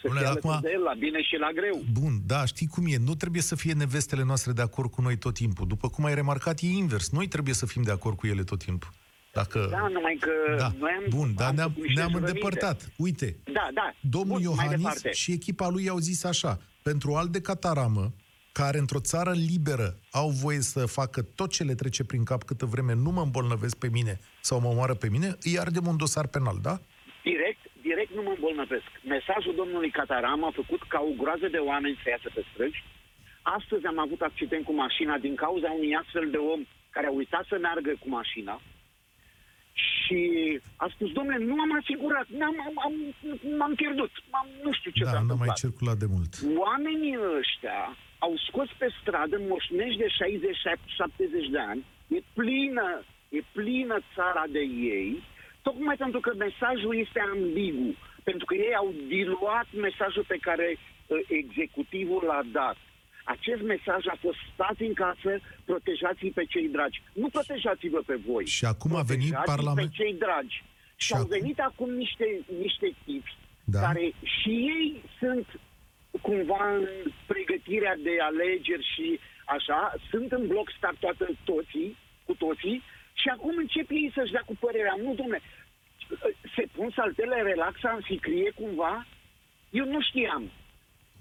[0.00, 0.58] să fie acum...
[0.60, 1.82] de el la bine și la greu.
[2.00, 2.96] Bun, da, știi cum e.
[2.96, 5.66] Nu trebuie să fie nevestele noastre de acord cu noi tot timpul.
[5.66, 7.10] După cum ai remarcat, e invers.
[7.10, 8.90] Noi trebuie să fim de acord cu ele tot timpul.
[9.32, 9.68] Dacă...
[9.70, 10.72] Da, numai că da.
[10.78, 11.04] noi am...
[11.08, 12.92] Bun, dar ne-am, ne-am îndepărtat.
[12.96, 13.94] Uite, da, da.
[14.00, 18.12] domnul Bun, Iohannis și echipa lui au zis așa, pentru al de cataramă,
[18.52, 22.66] care într-o țară liberă au voie să facă tot ce le trece prin cap câtă
[22.66, 26.26] vreme nu mă îmbolnăvesc pe mine sau mă omoară pe mine, îi ardem un dosar
[26.26, 26.74] penal, da?
[27.22, 28.90] Direct, direct nu mă îmbolnăvesc.
[29.14, 32.84] Mesajul domnului Cataram a făcut ca o groază de oameni să iasă pe străzi.
[33.42, 37.44] Astăzi am avut accident cu mașina din cauza unui astfel de om care a uitat
[37.48, 38.60] să meargă cu mașina
[39.72, 40.20] și
[40.76, 42.94] a spus, domnule, nu am asigurat, n-am, am, am,
[43.58, 46.32] m-am pierdut, m-am, nu știu ce da, s-a nu mai circulat de mult.
[46.66, 50.08] Oamenii ăștia au scos pe stradă moșnești de
[51.46, 51.84] 60-70 de ani,
[52.16, 52.88] e plină,
[53.28, 54.64] e plină țara de
[54.96, 55.22] ei,
[55.62, 61.18] tocmai pentru că mesajul este ambigu, pentru că ei au diluat mesajul pe care uh,
[61.28, 62.76] executivul l-a dat.
[63.24, 67.02] Acest mesaj a fost stați în casă, protejați pe cei dragi.
[67.12, 68.46] Nu protejați-vă pe voi.
[68.46, 69.88] Și acum a venit Parlamentul...
[69.88, 70.64] pe cei dragi.
[70.96, 71.38] Și, și au acum...
[71.38, 72.26] venit acum niște,
[72.58, 73.80] niște tipi da.
[73.80, 75.46] care și ei sunt
[76.20, 76.86] cumva în
[77.26, 82.82] pregătirea de alegeri și așa, sunt în bloc start toată toții, cu toții,
[83.12, 84.96] și acum încep ei să-și dea cu părerea.
[85.02, 85.40] Nu, domne,
[86.54, 89.06] se pun saltele relaxa în sicrie cumva?
[89.70, 90.50] Eu nu știam.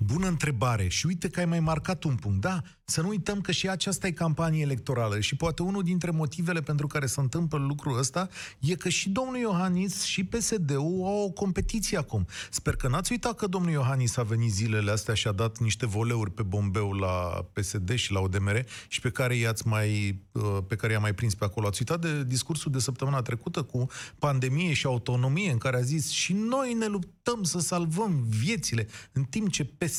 [0.04, 0.88] Bună întrebare.
[0.88, 2.42] Și uite că ai mai marcat un punct.
[2.42, 2.62] Da,
[2.92, 6.88] să nu uităm că și aceasta e campanie electorală și poate unul dintre motivele pentru
[6.88, 11.98] care se întâmplă lucrul ăsta e că și domnul Iohannis și PSD-ul au o competiție
[11.98, 12.26] acum.
[12.50, 15.86] Sper că n-ați uitat că domnul Iohannis a venit zilele astea și a dat niște
[15.86, 20.76] voleuri pe bombeu la PSD și la ODMR și pe care i-ați mai, uh, pe
[20.76, 21.68] care i-a mai prins pe acolo.
[21.68, 23.88] Ați uitat de discursul de săptămâna trecută cu
[24.20, 29.24] pandemie și autonomie în care a zis și noi ne luptăm să salvăm viețile în
[29.24, 29.91] timp ce PSD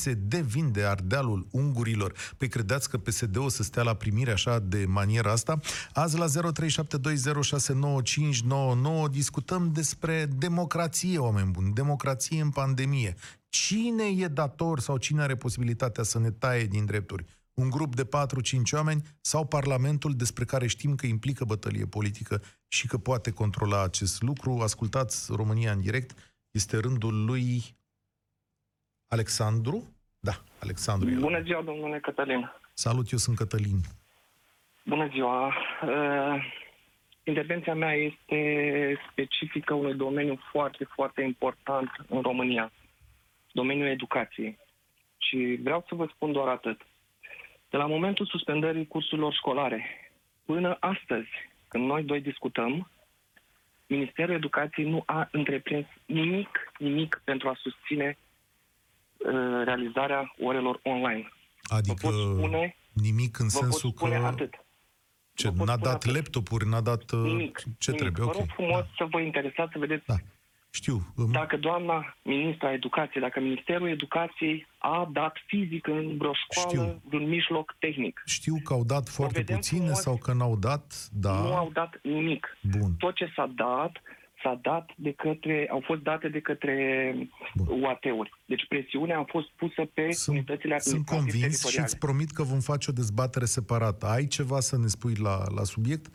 [0.45, 2.13] vinde ardealul ungurilor.
[2.37, 5.59] Păi credeți că PSD o să stea la primire așa de maniera asta?
[5.93, 6.31] Azi la 0372069599
[9.11, 13.15] discutăm despre democrație, oameni buni, democrație în pandemie.
[13.49, 17.25] Cine e dator sau cine are posibilitatea să ne taie din drepturi?
[17.53, 18.07] Un grup de 4-5
[18.71, 24.21] oameni sau Parlamentul despre care știm că implică bătălie politică și că poate controla acest
[24.21, 24.59] lucru?
[24.59, 26.17] Ascultați România în direct.
[26.51, 27.75] Este rândul lui
[29.13, 29.83] Alexandru?
[30.19, 31.09] Da, Alexandru.
[31.09, 32.51] e Bună ziua, domnule Cătălin.
[32.73, 33.79] Salut, eu sunt Cătălin.
[34.83, 35.47] Bună ziua.
[35.47, 36.45] Uh,
[37.23, 38.39] intervenția mea este
[39.11, 42.71] specifică unui domeniu foarte, foarte important în România.
[43.51, 44.57] Domeniul educației.
[45.17, 46.81] Și vreau să vă spun doar atât.
[47.69, 50.11] De la momentul suspendării cursurilor școlare
[50.45, 51.29] până astăzi,
[51.67, 52.89] când noi doi discutăm,
[53.87, 58.32] Ministerul Educației nu a întreprins nimic, nimic pentru a susține uh,
[59.63, 61.29] realizarea orelor online.
[61.63, 64.25] Adică Vă pot spune, nimic în vă pot sensul spune că...
[64.25, 64.53] atât.
[65.33, 66.15] Ce, Vă pot n-a spune dat atât.
[66.15, 67.11] laptopuri, n-a dat...
[67.11, 67.63] uh, Nimic.
[67.77, 68.01] Ce nimic.
[68.01, 68.25] trebuie?
[68.25, 68.37] Vă Ok.
[68.37, 68.89] rog frumos Da.
[68.97, 70.15] să vă interesați să vedeți Da.
[70.75, 71.13] Știu.
[71.15, 77.01] Um, dacă doamna ministra educației, dacă Ministerul Educației a dat fizic în vreo școală Știu.
[77.09, 78.21] vreun mijloc tehnic.
[78.25, 80.01] Știu că au dat foarte vedem puține frumos.
[80.01, 81.31] sau că n-au dat, da.
[81.33, 82.57] Nu au dat nimic.
[82.77, 82.91] Bun.
[82.97, 83.91] Tot ce s-a dat,
[84.43, 86.75] s-a dat de către, au fost date de către
[87.55, 87.81] Bun.
[87.81, 88.31] UAT-uri.
[88.45, 91.85] Deci presiunea a fost pusă pe Sunt, unitățile sunt administrative convins și teritoriale.
[91.85, 94.05] îți promit că vom face o dezbatere separată.
[94.05, 96.05] Ai ceva să ne spui la, la subiect?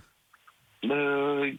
[0.81, 1.55] Uh,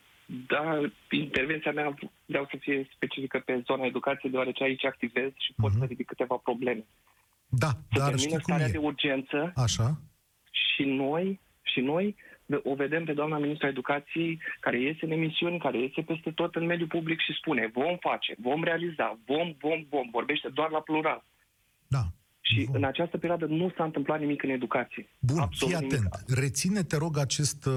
[0.47, 0.79] Da,
[1.09, 1.93] intervenția mea
[2.25, 5.79] vreau să fie specifică pe zona educației, deoarece aici activez și pot Mhm.
[5.79, 6.85] să ridic câteva probleme.
[7.47, 8.71] Da, Să dar termină știi cum starea e.
[8.71, 9.99] de urgență Așa?
[10.51, 12.15] și noi, și noi
[12.63, 16.65] o vedem pe doamna ministra educației care iese în emisiuni, care iese peste tot în
[16.65, 21.23] mediul public și spune vom face, vom realiza, vom, vom, vom, vorbește doar la plural.
[21.87, 22.03] Da.
[22.53, 22.75] Și Vom.
[22.75, 25.09] în această perioadă nu s-a întâmplat nimic în educație.
[25.19, 26.05] Bun, Absolut fii nimic.
[26.05, 26.37] atent.
[26.39, 27.73] Reține, te rog, acest, uh,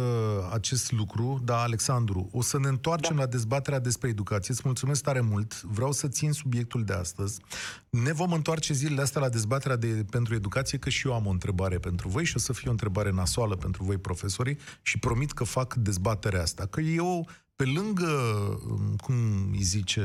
[0.52, 2.28] acest lucru, da, Alexandru.
[2.32, 3.22] O să ne întoarcem Da.
[3.22, 4.54] la dezbaterea despre educație.
[4.54, 5.62] Îți mulțumesc tare mult.
[5.62, 7.40] Vreau să țin subiectul de astăzi.
[7.90, 11.30] Ne vom întoarce zilele astea la dezbaterea de, pentru educație, că și eu am o
[11.30, 15.32] întrebare pentru voi și o să fie o întrebare nasoală pentru voi, profesorii, și promit
[15.32, 16.66] că fac dezbaterea asta.
[16.66, 18.10] Că eu, pe lângă,
[18.70, 19.14] um, cum
[19.52, 20.02] îi zice,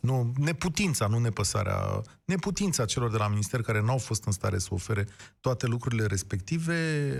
[0.00, 4.68] nu, neputința, nu nepăsarea, neputința celor de la minister care n-au fost în stare să
[4.70, 5.06] ofere
[5.40, 6.74] toate lucrurile respective,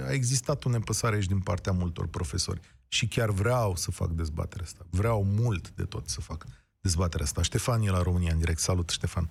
[0.09, 2.61] a existat o nepăsare și din partea multor profesori.
[2.89, 4.87] Și chiar vreau să fac dezbaterea asta.
[4.91, 6.45] Vreau mult de tot să fac
[6.81, 7.43] dezbaterea asta.
[7.43, 8.59] Ștefan e la România în direct.
[8.59, 9.29] Salut, Ștefan.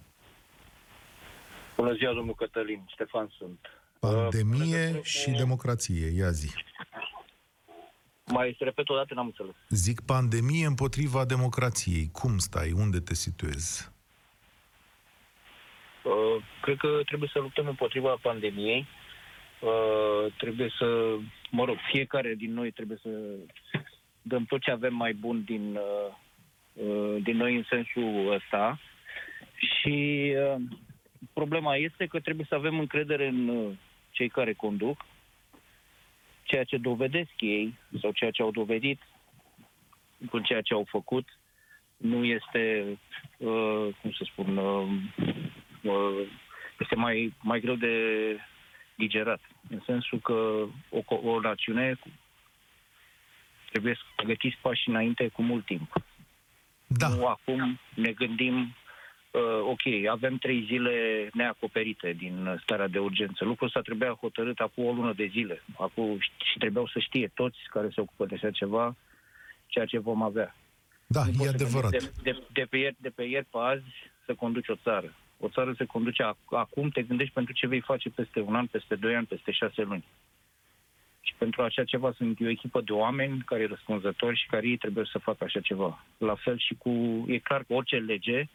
[1.76, 2.84] Bună ziua, domnul Cătălin.
[2.88, 3.60] Ștefan sunt.
[4.00, 6.08] Pandemie Uh, și democrație.
[6.16, 6.50] Ia zi.
[8.32, 9.56] Mai să repet o dată, n-am înțeles.
[9.70, 12.10] Zic pandemie împotriva democrației.
[12.12, 12.72] Cum stai?
[12.72, 13.92] Unde te situezi?
[16.04, 18.88] Uh, cred că trebuie să luptăm împotriva pandemiei.
[19.62, 21.16] Uh, trebuie să,
[21.52, 23.10] mă rog, fiecare din noi trebuie să
[24.22, 26.14] dăm tot ce avem mai bun din, uh,
[26.74, 28.80] uh, din noi în sensul ăsta.
[29.58, 30.62] Și uh,
[31.34, 33.72] problema este că trebuie să avem încredere în uh,
[34.12, 35.06] cei care conduc,
[36.48, 39.02] ceea ce dovedesc ei sau ceea ce au dovedit
[40.30, 41.28] cu ceea ce au făcut
[41.98, 42.86] nu este,
[43.38, 44.88] uh, cum să spun, uh,
[45.82, 46.28] uh,
[46.80, 47.96] este mai, mai greu de
[48.96, 49.42] digerat.
[49.70, 50.34] În sensul că
[50.90, 52.12] o, co- o națiune cu-
[53.70, 55.94] trebuie să pregătiți pași înainte cu mult timp.
[56.88, 57.08] Da.
[57.08, 58.87] Nu acum ne gândim, uh,
[59.62, 63.44] ok, avem trei zile neacoperite din starea de urgență.
[63.46, 65.62] Lucrul ăsta trebuia hotărât acum o lună de zile.
[65.80, 68.96] Acum și trebuiau să știe toți care se ocupă de așa ceva
[69.68, 70.56] ceea ce vom avea.
[71.08, 71.92] Da, Nu e poți să adevărat.
[71.92, 73.84] gândești De, de, de, pe ieri, de pe ieri pe azi
[74.26, 75.14] să conduci o țară.
[75.40, 78.66] O țară se conduce ac- acum, te gândești pentru ce vei face peste un an,
[78.66, 80.06] peste doi ani, peste șase luni.
[81.22, 84.78] Și pentru așa ceva sunt o echipă de oameni care e răspunzători și care ei
[84.78, 86.06] trebuie să facă așa ceva.
[86.18, 86.90] La fel și cu...
[87.28, 88.48] E clar că orice lege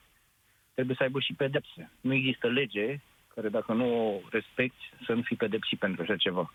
[0.75, 1.91] trebuie să aibă și pedepse.
[2.01, 3.01] Nu există lege
[3.35, 6.53] care dacă nu o respecti să nu fii pedepsit pentru așa ceva.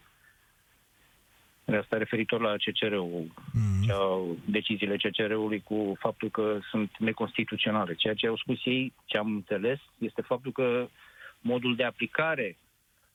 [1.65, 3.84] Asta referitor la CCR-ul, Mm.
[3.88, 7.93] cea, deciziile CCR-ului cu faptul că sunt neconstituționale.
[7.93, 10.88] Ceea ce au spus ei, ce am înțeles, este faptul că
[11.41, 12.57] modul de aplicare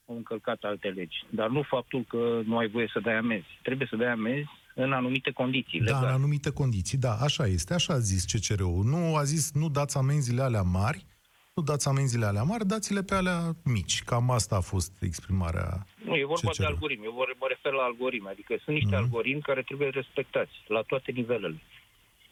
[0.07, 3.59] au încălcat alte legi, dar nu faptul că nu ai voie să dai amenzi.
[3.61, 5.79] Trebuie să dai amenzi în anumite condiții.
[5.79, 6.07] Da, legale.
[6.07, 8.83] în anumite condiții, da, așa este, așa a zis CCR-ul.
[8.83, 11.05] Nu a zis, nu dați amenziile alea mari,
[11.53, 14.03] nu dați amenziile alea mari, dați-le pe alea mici.
[14.03, 16.59] Cam asta a fost exprimarea Nu, e vorba CCR.
[16.61, 17.05] de algoritmi.
[17.05, 18.27] Eu vor- mă refer la algoritmi.
[18.29, 19.03] Adică sunt niște Mhm.
[19.03, 21.61] algoritmi care trebuie respectați la toate nivelele.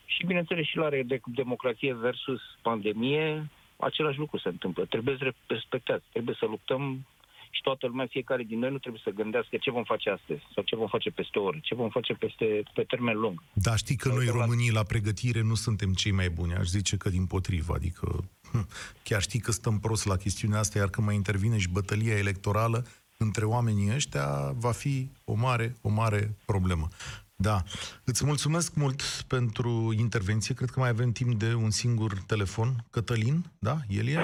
[0.06, 4.86] Și, bineînțeles, și la re- de- democrație versus pandemie, același lucru se întâmplă.
[4.86, 6.04] Trebuie să respectați.
[6.12, 7.06] Trebuie să luptăm
[7.52, 10.64] și toată lumea, fiecare din noi, nu trebuie să gândească ce vom face astăzi sau
[10.64, 13.44] ce vom face peste o oră, ce vom face peste, pe termen lung.
[13.54, 16.54] Dar știi că Sau noi, de la- românii, la pregătire nu suntem cei mai buni.
[16.54, 17.74] Aș zice că din potrivă.
[17.74, 18.68] Adică hm,
[19.04, 22.86] chiar știi că stăm prost la chestiunea asta, iar când mai intervine și bătălia electorală
[23.18, 26.88] între oamenii ăștia, va fi o mare, o mare problemă.
[27.36, 27.64] Da.
[28.04, 30.54] Îți mulțumesc mult pentru intervenție.
[30.56, 32.76] Cred că mai avem timp de un singur telefon.
[32.92, 33.78] Cătălin, da?
[33.90, 34.18] El e?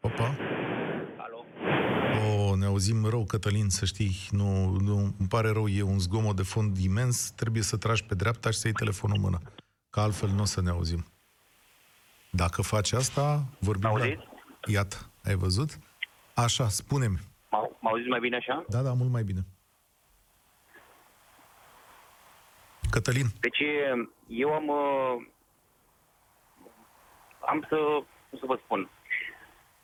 [0.00, 0.36] Opa.
[2.76, 2.84] Alo?
[2.84, 4.16] O, ne auzim rău, Cătălin, să știi.
[4.30, 7.30] Nu, nu, îmi pare rău, e un zgomot de fond imens.
[7.30, 9.38] Trebuie să tragi pe dreapta și să iei telefonul în mână.
[9.90, 11.06] Că altfel nu o să ne auzim.
[12.30, 13.96] Dacă faci asta, vorbim la...
[13.96, 14.22] M-auziți?
[14.66, 15.78] Iată, ai văzut?
[16.34, 17.18] Așa, spune-mi.
[17.50, 18.64] M-au- M-auziți mai bine așa?
[18.68, 19.40] Da, da, mult mai bine.
[22.90, 23.58] Cătălin, Deci
[24.28, 24.68] eu am...
[24.68, 25.26] uh,
[27.48, 27.76] Am să,
[28.30, 28.90] cum să vă spun,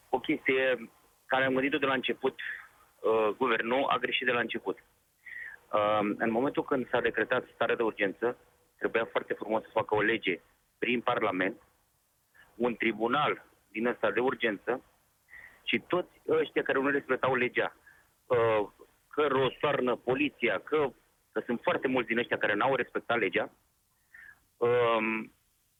[0.08, 0.90] o chestie
[1.26, 2.40] care am gândit-o de la început.
[3.02, 4.78] Uh, Guvernul a greșit de la început.
[5.72, 8.36] Uh, În momentul când s-a decretat starea de urgență,
[8.78, 10.40] trebuia foarte frumos să facă o lege
[10.78, 11.60] prin Parlament,
[12.54, 14.84] un tribunal din ăsta de urgență
[15.62, 17.76] și toți ăștia care nu respectau legea,
[18.26, 18.68] uh,
[19.08, 20.92] că rostoarnă poliția, că,
[21.32, 23.50] că sunt foarte mulți din ăștia care n-au respectat legea,
[24.56, 25.32] um,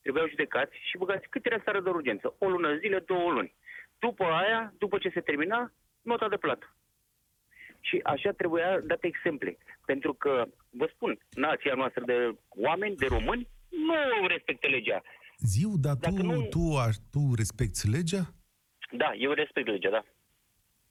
[0.02, 2.34] trebuiau judecați și băgați cât era starea de urgență?
[2.38, 3.54] O lună, zile, două luni.
[3.98, 6.76] După aia, după ce se termina, nota de plată.
[7.88, 9.58] Și așa trebuia date exemple.
[9.86, 12.16] Pentru că, vă spun, nația noastră de
[12.48, 13.48] oameni, de români,
[13.88, 15.02] nu respectă legea.
[15.38, 18.24] ziu, dar tu, Dacă nu- tu, aș- tu respecti legea?
[18.92, 20.02] Da, eu respect legea, da.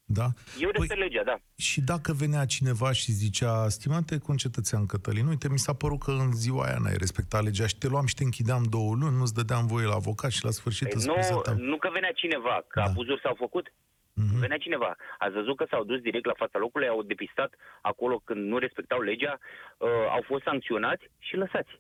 [0.06, 0.28] Da?
[0.60, 1.36] Eu respect legea, da.
[1.58, 6.32] Și dacă venea cineva și zicea, stimate concetățean Cătălin, uite, mi s-a părut că în
[6.34, 9.68] ziua aia n-ai respectat legea și te luam și te închideam două luni, nu-ți dădeam
[9.68, 11.58] voie la avocat și la sfârșit Păi îți nu, prezentam.
[11.58, 12.86] nu că venea cineva, că Da.
[12.86, 13.74] abuzuri s-au făcut.
[14.14, 14.40] Mhm.
[14.40, 14.96] Venea cineva.
[15.20, 19.02] Ați văzut că s-au dus direct la fața locului, au depistat acolo când nu respectau
[19.02, 19.38] legea,
[19.78, 21.74] uh, au fost sancționați și lăsați.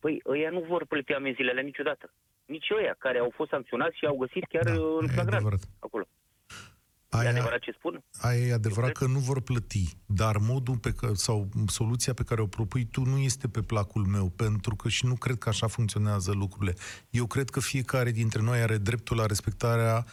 [0.00, 2.12] Păi ăia nu vor plăti amenziile alea niciodată.
[2.44, 5.34] Nici ăia care au fost sancționați și au găsit chiar Da, uh, în e flagrant
[5.34, 5.60] adevărat.
[5.78, 6.06] acolo.
[7.10, 8.02] Aia, E adevărat ce spun?
[8.20, 12.22] aia e adevărat cred- că nu vor plăti, dar modul pe care, sau soluția pe
[12.22, 15.48] care o propui tu nu este pe placul meu, pentru că și nu cred că
[15.48, 16.74] așa funcționează lucrurile.
[17.10, 20.04] Eu cred că fiecare dintre noi are dreptul la respectarea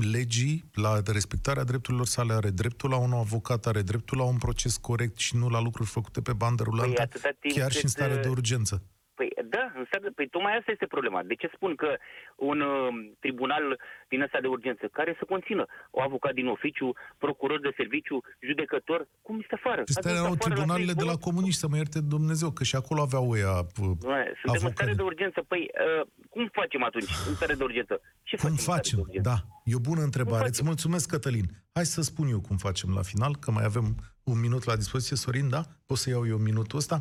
[0.00, 4.76] legii, la respectarea drepturilor sale, are dreptul la un avocat, are dreptul la un proces
[4.76, 7.82] corect și nu la lucruri făcute pe bandă rulantă, Păi atâta timp chiar și în
[7.82, 8.82] cât, stare de uh, urgență.
[9.18, 11.20] Păi da, înseamnă, păi tocmai asta este problema.
[11.30, 11.90] De ce spun că
[12.36, 12.88] un uh,
[13.24, 13.64] tribunal
[14.12, 15.64] din ăsta de urgență, care să conțină
[15.96, 16.88] o avocat din oficiu,
[17.24, 18.16] procuror de serviciu,
[18.48, 19.80] judecător, cum este afară?
[19.80, 21.26] Astea Atunci erau afară la tribunalele de la Facebook.
[21.28, 24.76] comuniști, să mă ierte Dumnezeu, că și acolo aveau ăia uh, Doamne, Suntem în avocați.
[24.78, 25.38] stare de urgență.
[25.52, 25.62] Păi,
[26.00, 27.94] uh, cum facem atunci în stare de urgență?
[28.28, 28.50] Ce Cum facem?
[28.52, 28.96] în stare facem?
[28.98, 29.28] de urgență?
[29.30, 29.36] Da,
[29.70, 30.42] e o bună întrebare.
[30.44, 30.70] Cum Îți facem?
[30.72, 31.46] mulțumesc, Cătălin.
[31.76, 33.86] Hai să spun eu cum facem la final, că mai avem
[34.32, 35.16] un minut la dispoziție.
[35.16, 35.62] Sorin, da?
[35.86, 36.96] Pot să iau eu minutul ăsta?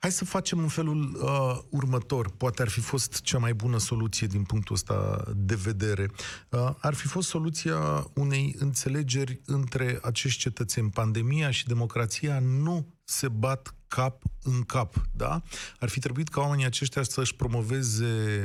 [0.00, 2.30] Hai să facem în felul uh, următor.
[2.30, 6.10] Poate ar fi fost cea mai bună soluție din punctul ăsta de vedere.
[6.48, 10.90] Uh, ar fi fost soluția unei înțelegeri între acești cetățeni.
[10.90, 15.42] Pandemia și democrația nu se bat cap în cap, da?
[15.78, 18.44] Ar fi trebuit ca oamenii aceștia să-și promoveze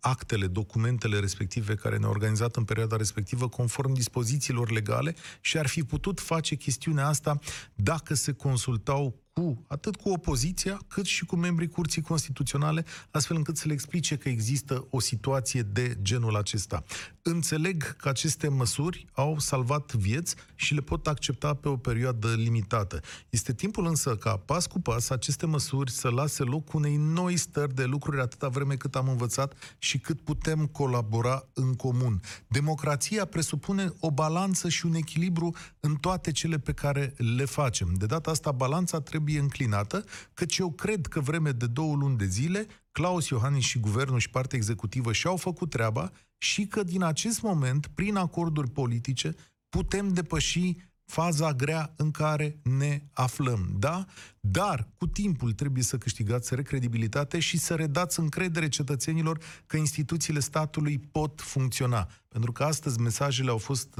[0.00, 5.84] actele, documentele respective care ne-au organizat în perioada respectivă conform dispozițiilor legale și ar fi
[5.84, 7.38] putut face chestiunea asta
[7.74, 13.56] dacă se consultau cu, atât cu opoziția, cât și cu membrii Curții Constituționale, astfel încât
[13.56, 16.84] să le explice că există o situație de genul acesta.
[17.22, 23.00] Înțeleg că aceste măsuri au salvat vieți și le pot accepta pe o perioadă limitată.
[23.30, 27.74] Este timpul însă ca pas cu pas aceste măsuri să lase loc unei noi stări
[27.74, 32.20] de lucruri atâta vreme cât am învățat și cât putem colabora în comun.
[32.48, 37.94] Democrația presupune o balanță și un echilibru în toate cele pe care le facem.
[37.94, 40.04] De data asta balanța trebuie înclinată,
[40.34, 44.30] căci eu cred că vreme de două luni de zile Claus Iohannis și guvernul și
[44.30, 49.34] partea executivă și-au făcut treaba și că din acest moment, prin acorduri politice,
[49.68, 54.06] putem depăși faza grea în care ne aflăm, da?
[54.40, 60.98] Dar cu timpul trebuie să câștigați recredibilitate și să redați încredere cetățenilor că instituțiile statului
[60.98, 62.08] pot funcționa.
[62.28, 63.94] Pentru că astăzi mesajele au fost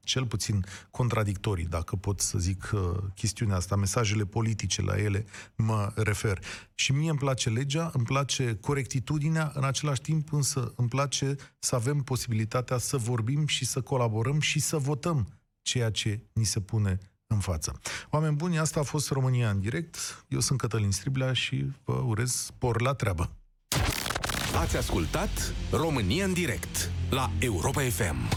[0.00, 2.80] cel puțin contradictorii, dacă pot să zic uh,
[3.14, 5.24] chestiunea asta, mesajele politice la ele
[5.56, 6.38] mă refer.
[6.74, 11.74] Și mie îmi place legea, îmi place corectitudinea, în același timp însă îmi place să
[11.74, 16.98] avem posibilitatea să vorbim și să colaborăm și să votăm ceea ce ni se pune
[17.26, 17.80] în față.
[18.10, 20.24] Oameni buni, asta a fost România în direct.
[20.28, 23.30] Eu sunt Cătălin Striblea și vă urez spor la treabă.
[24.60, 28.28] Ați ascultat România în direct la Europa FM.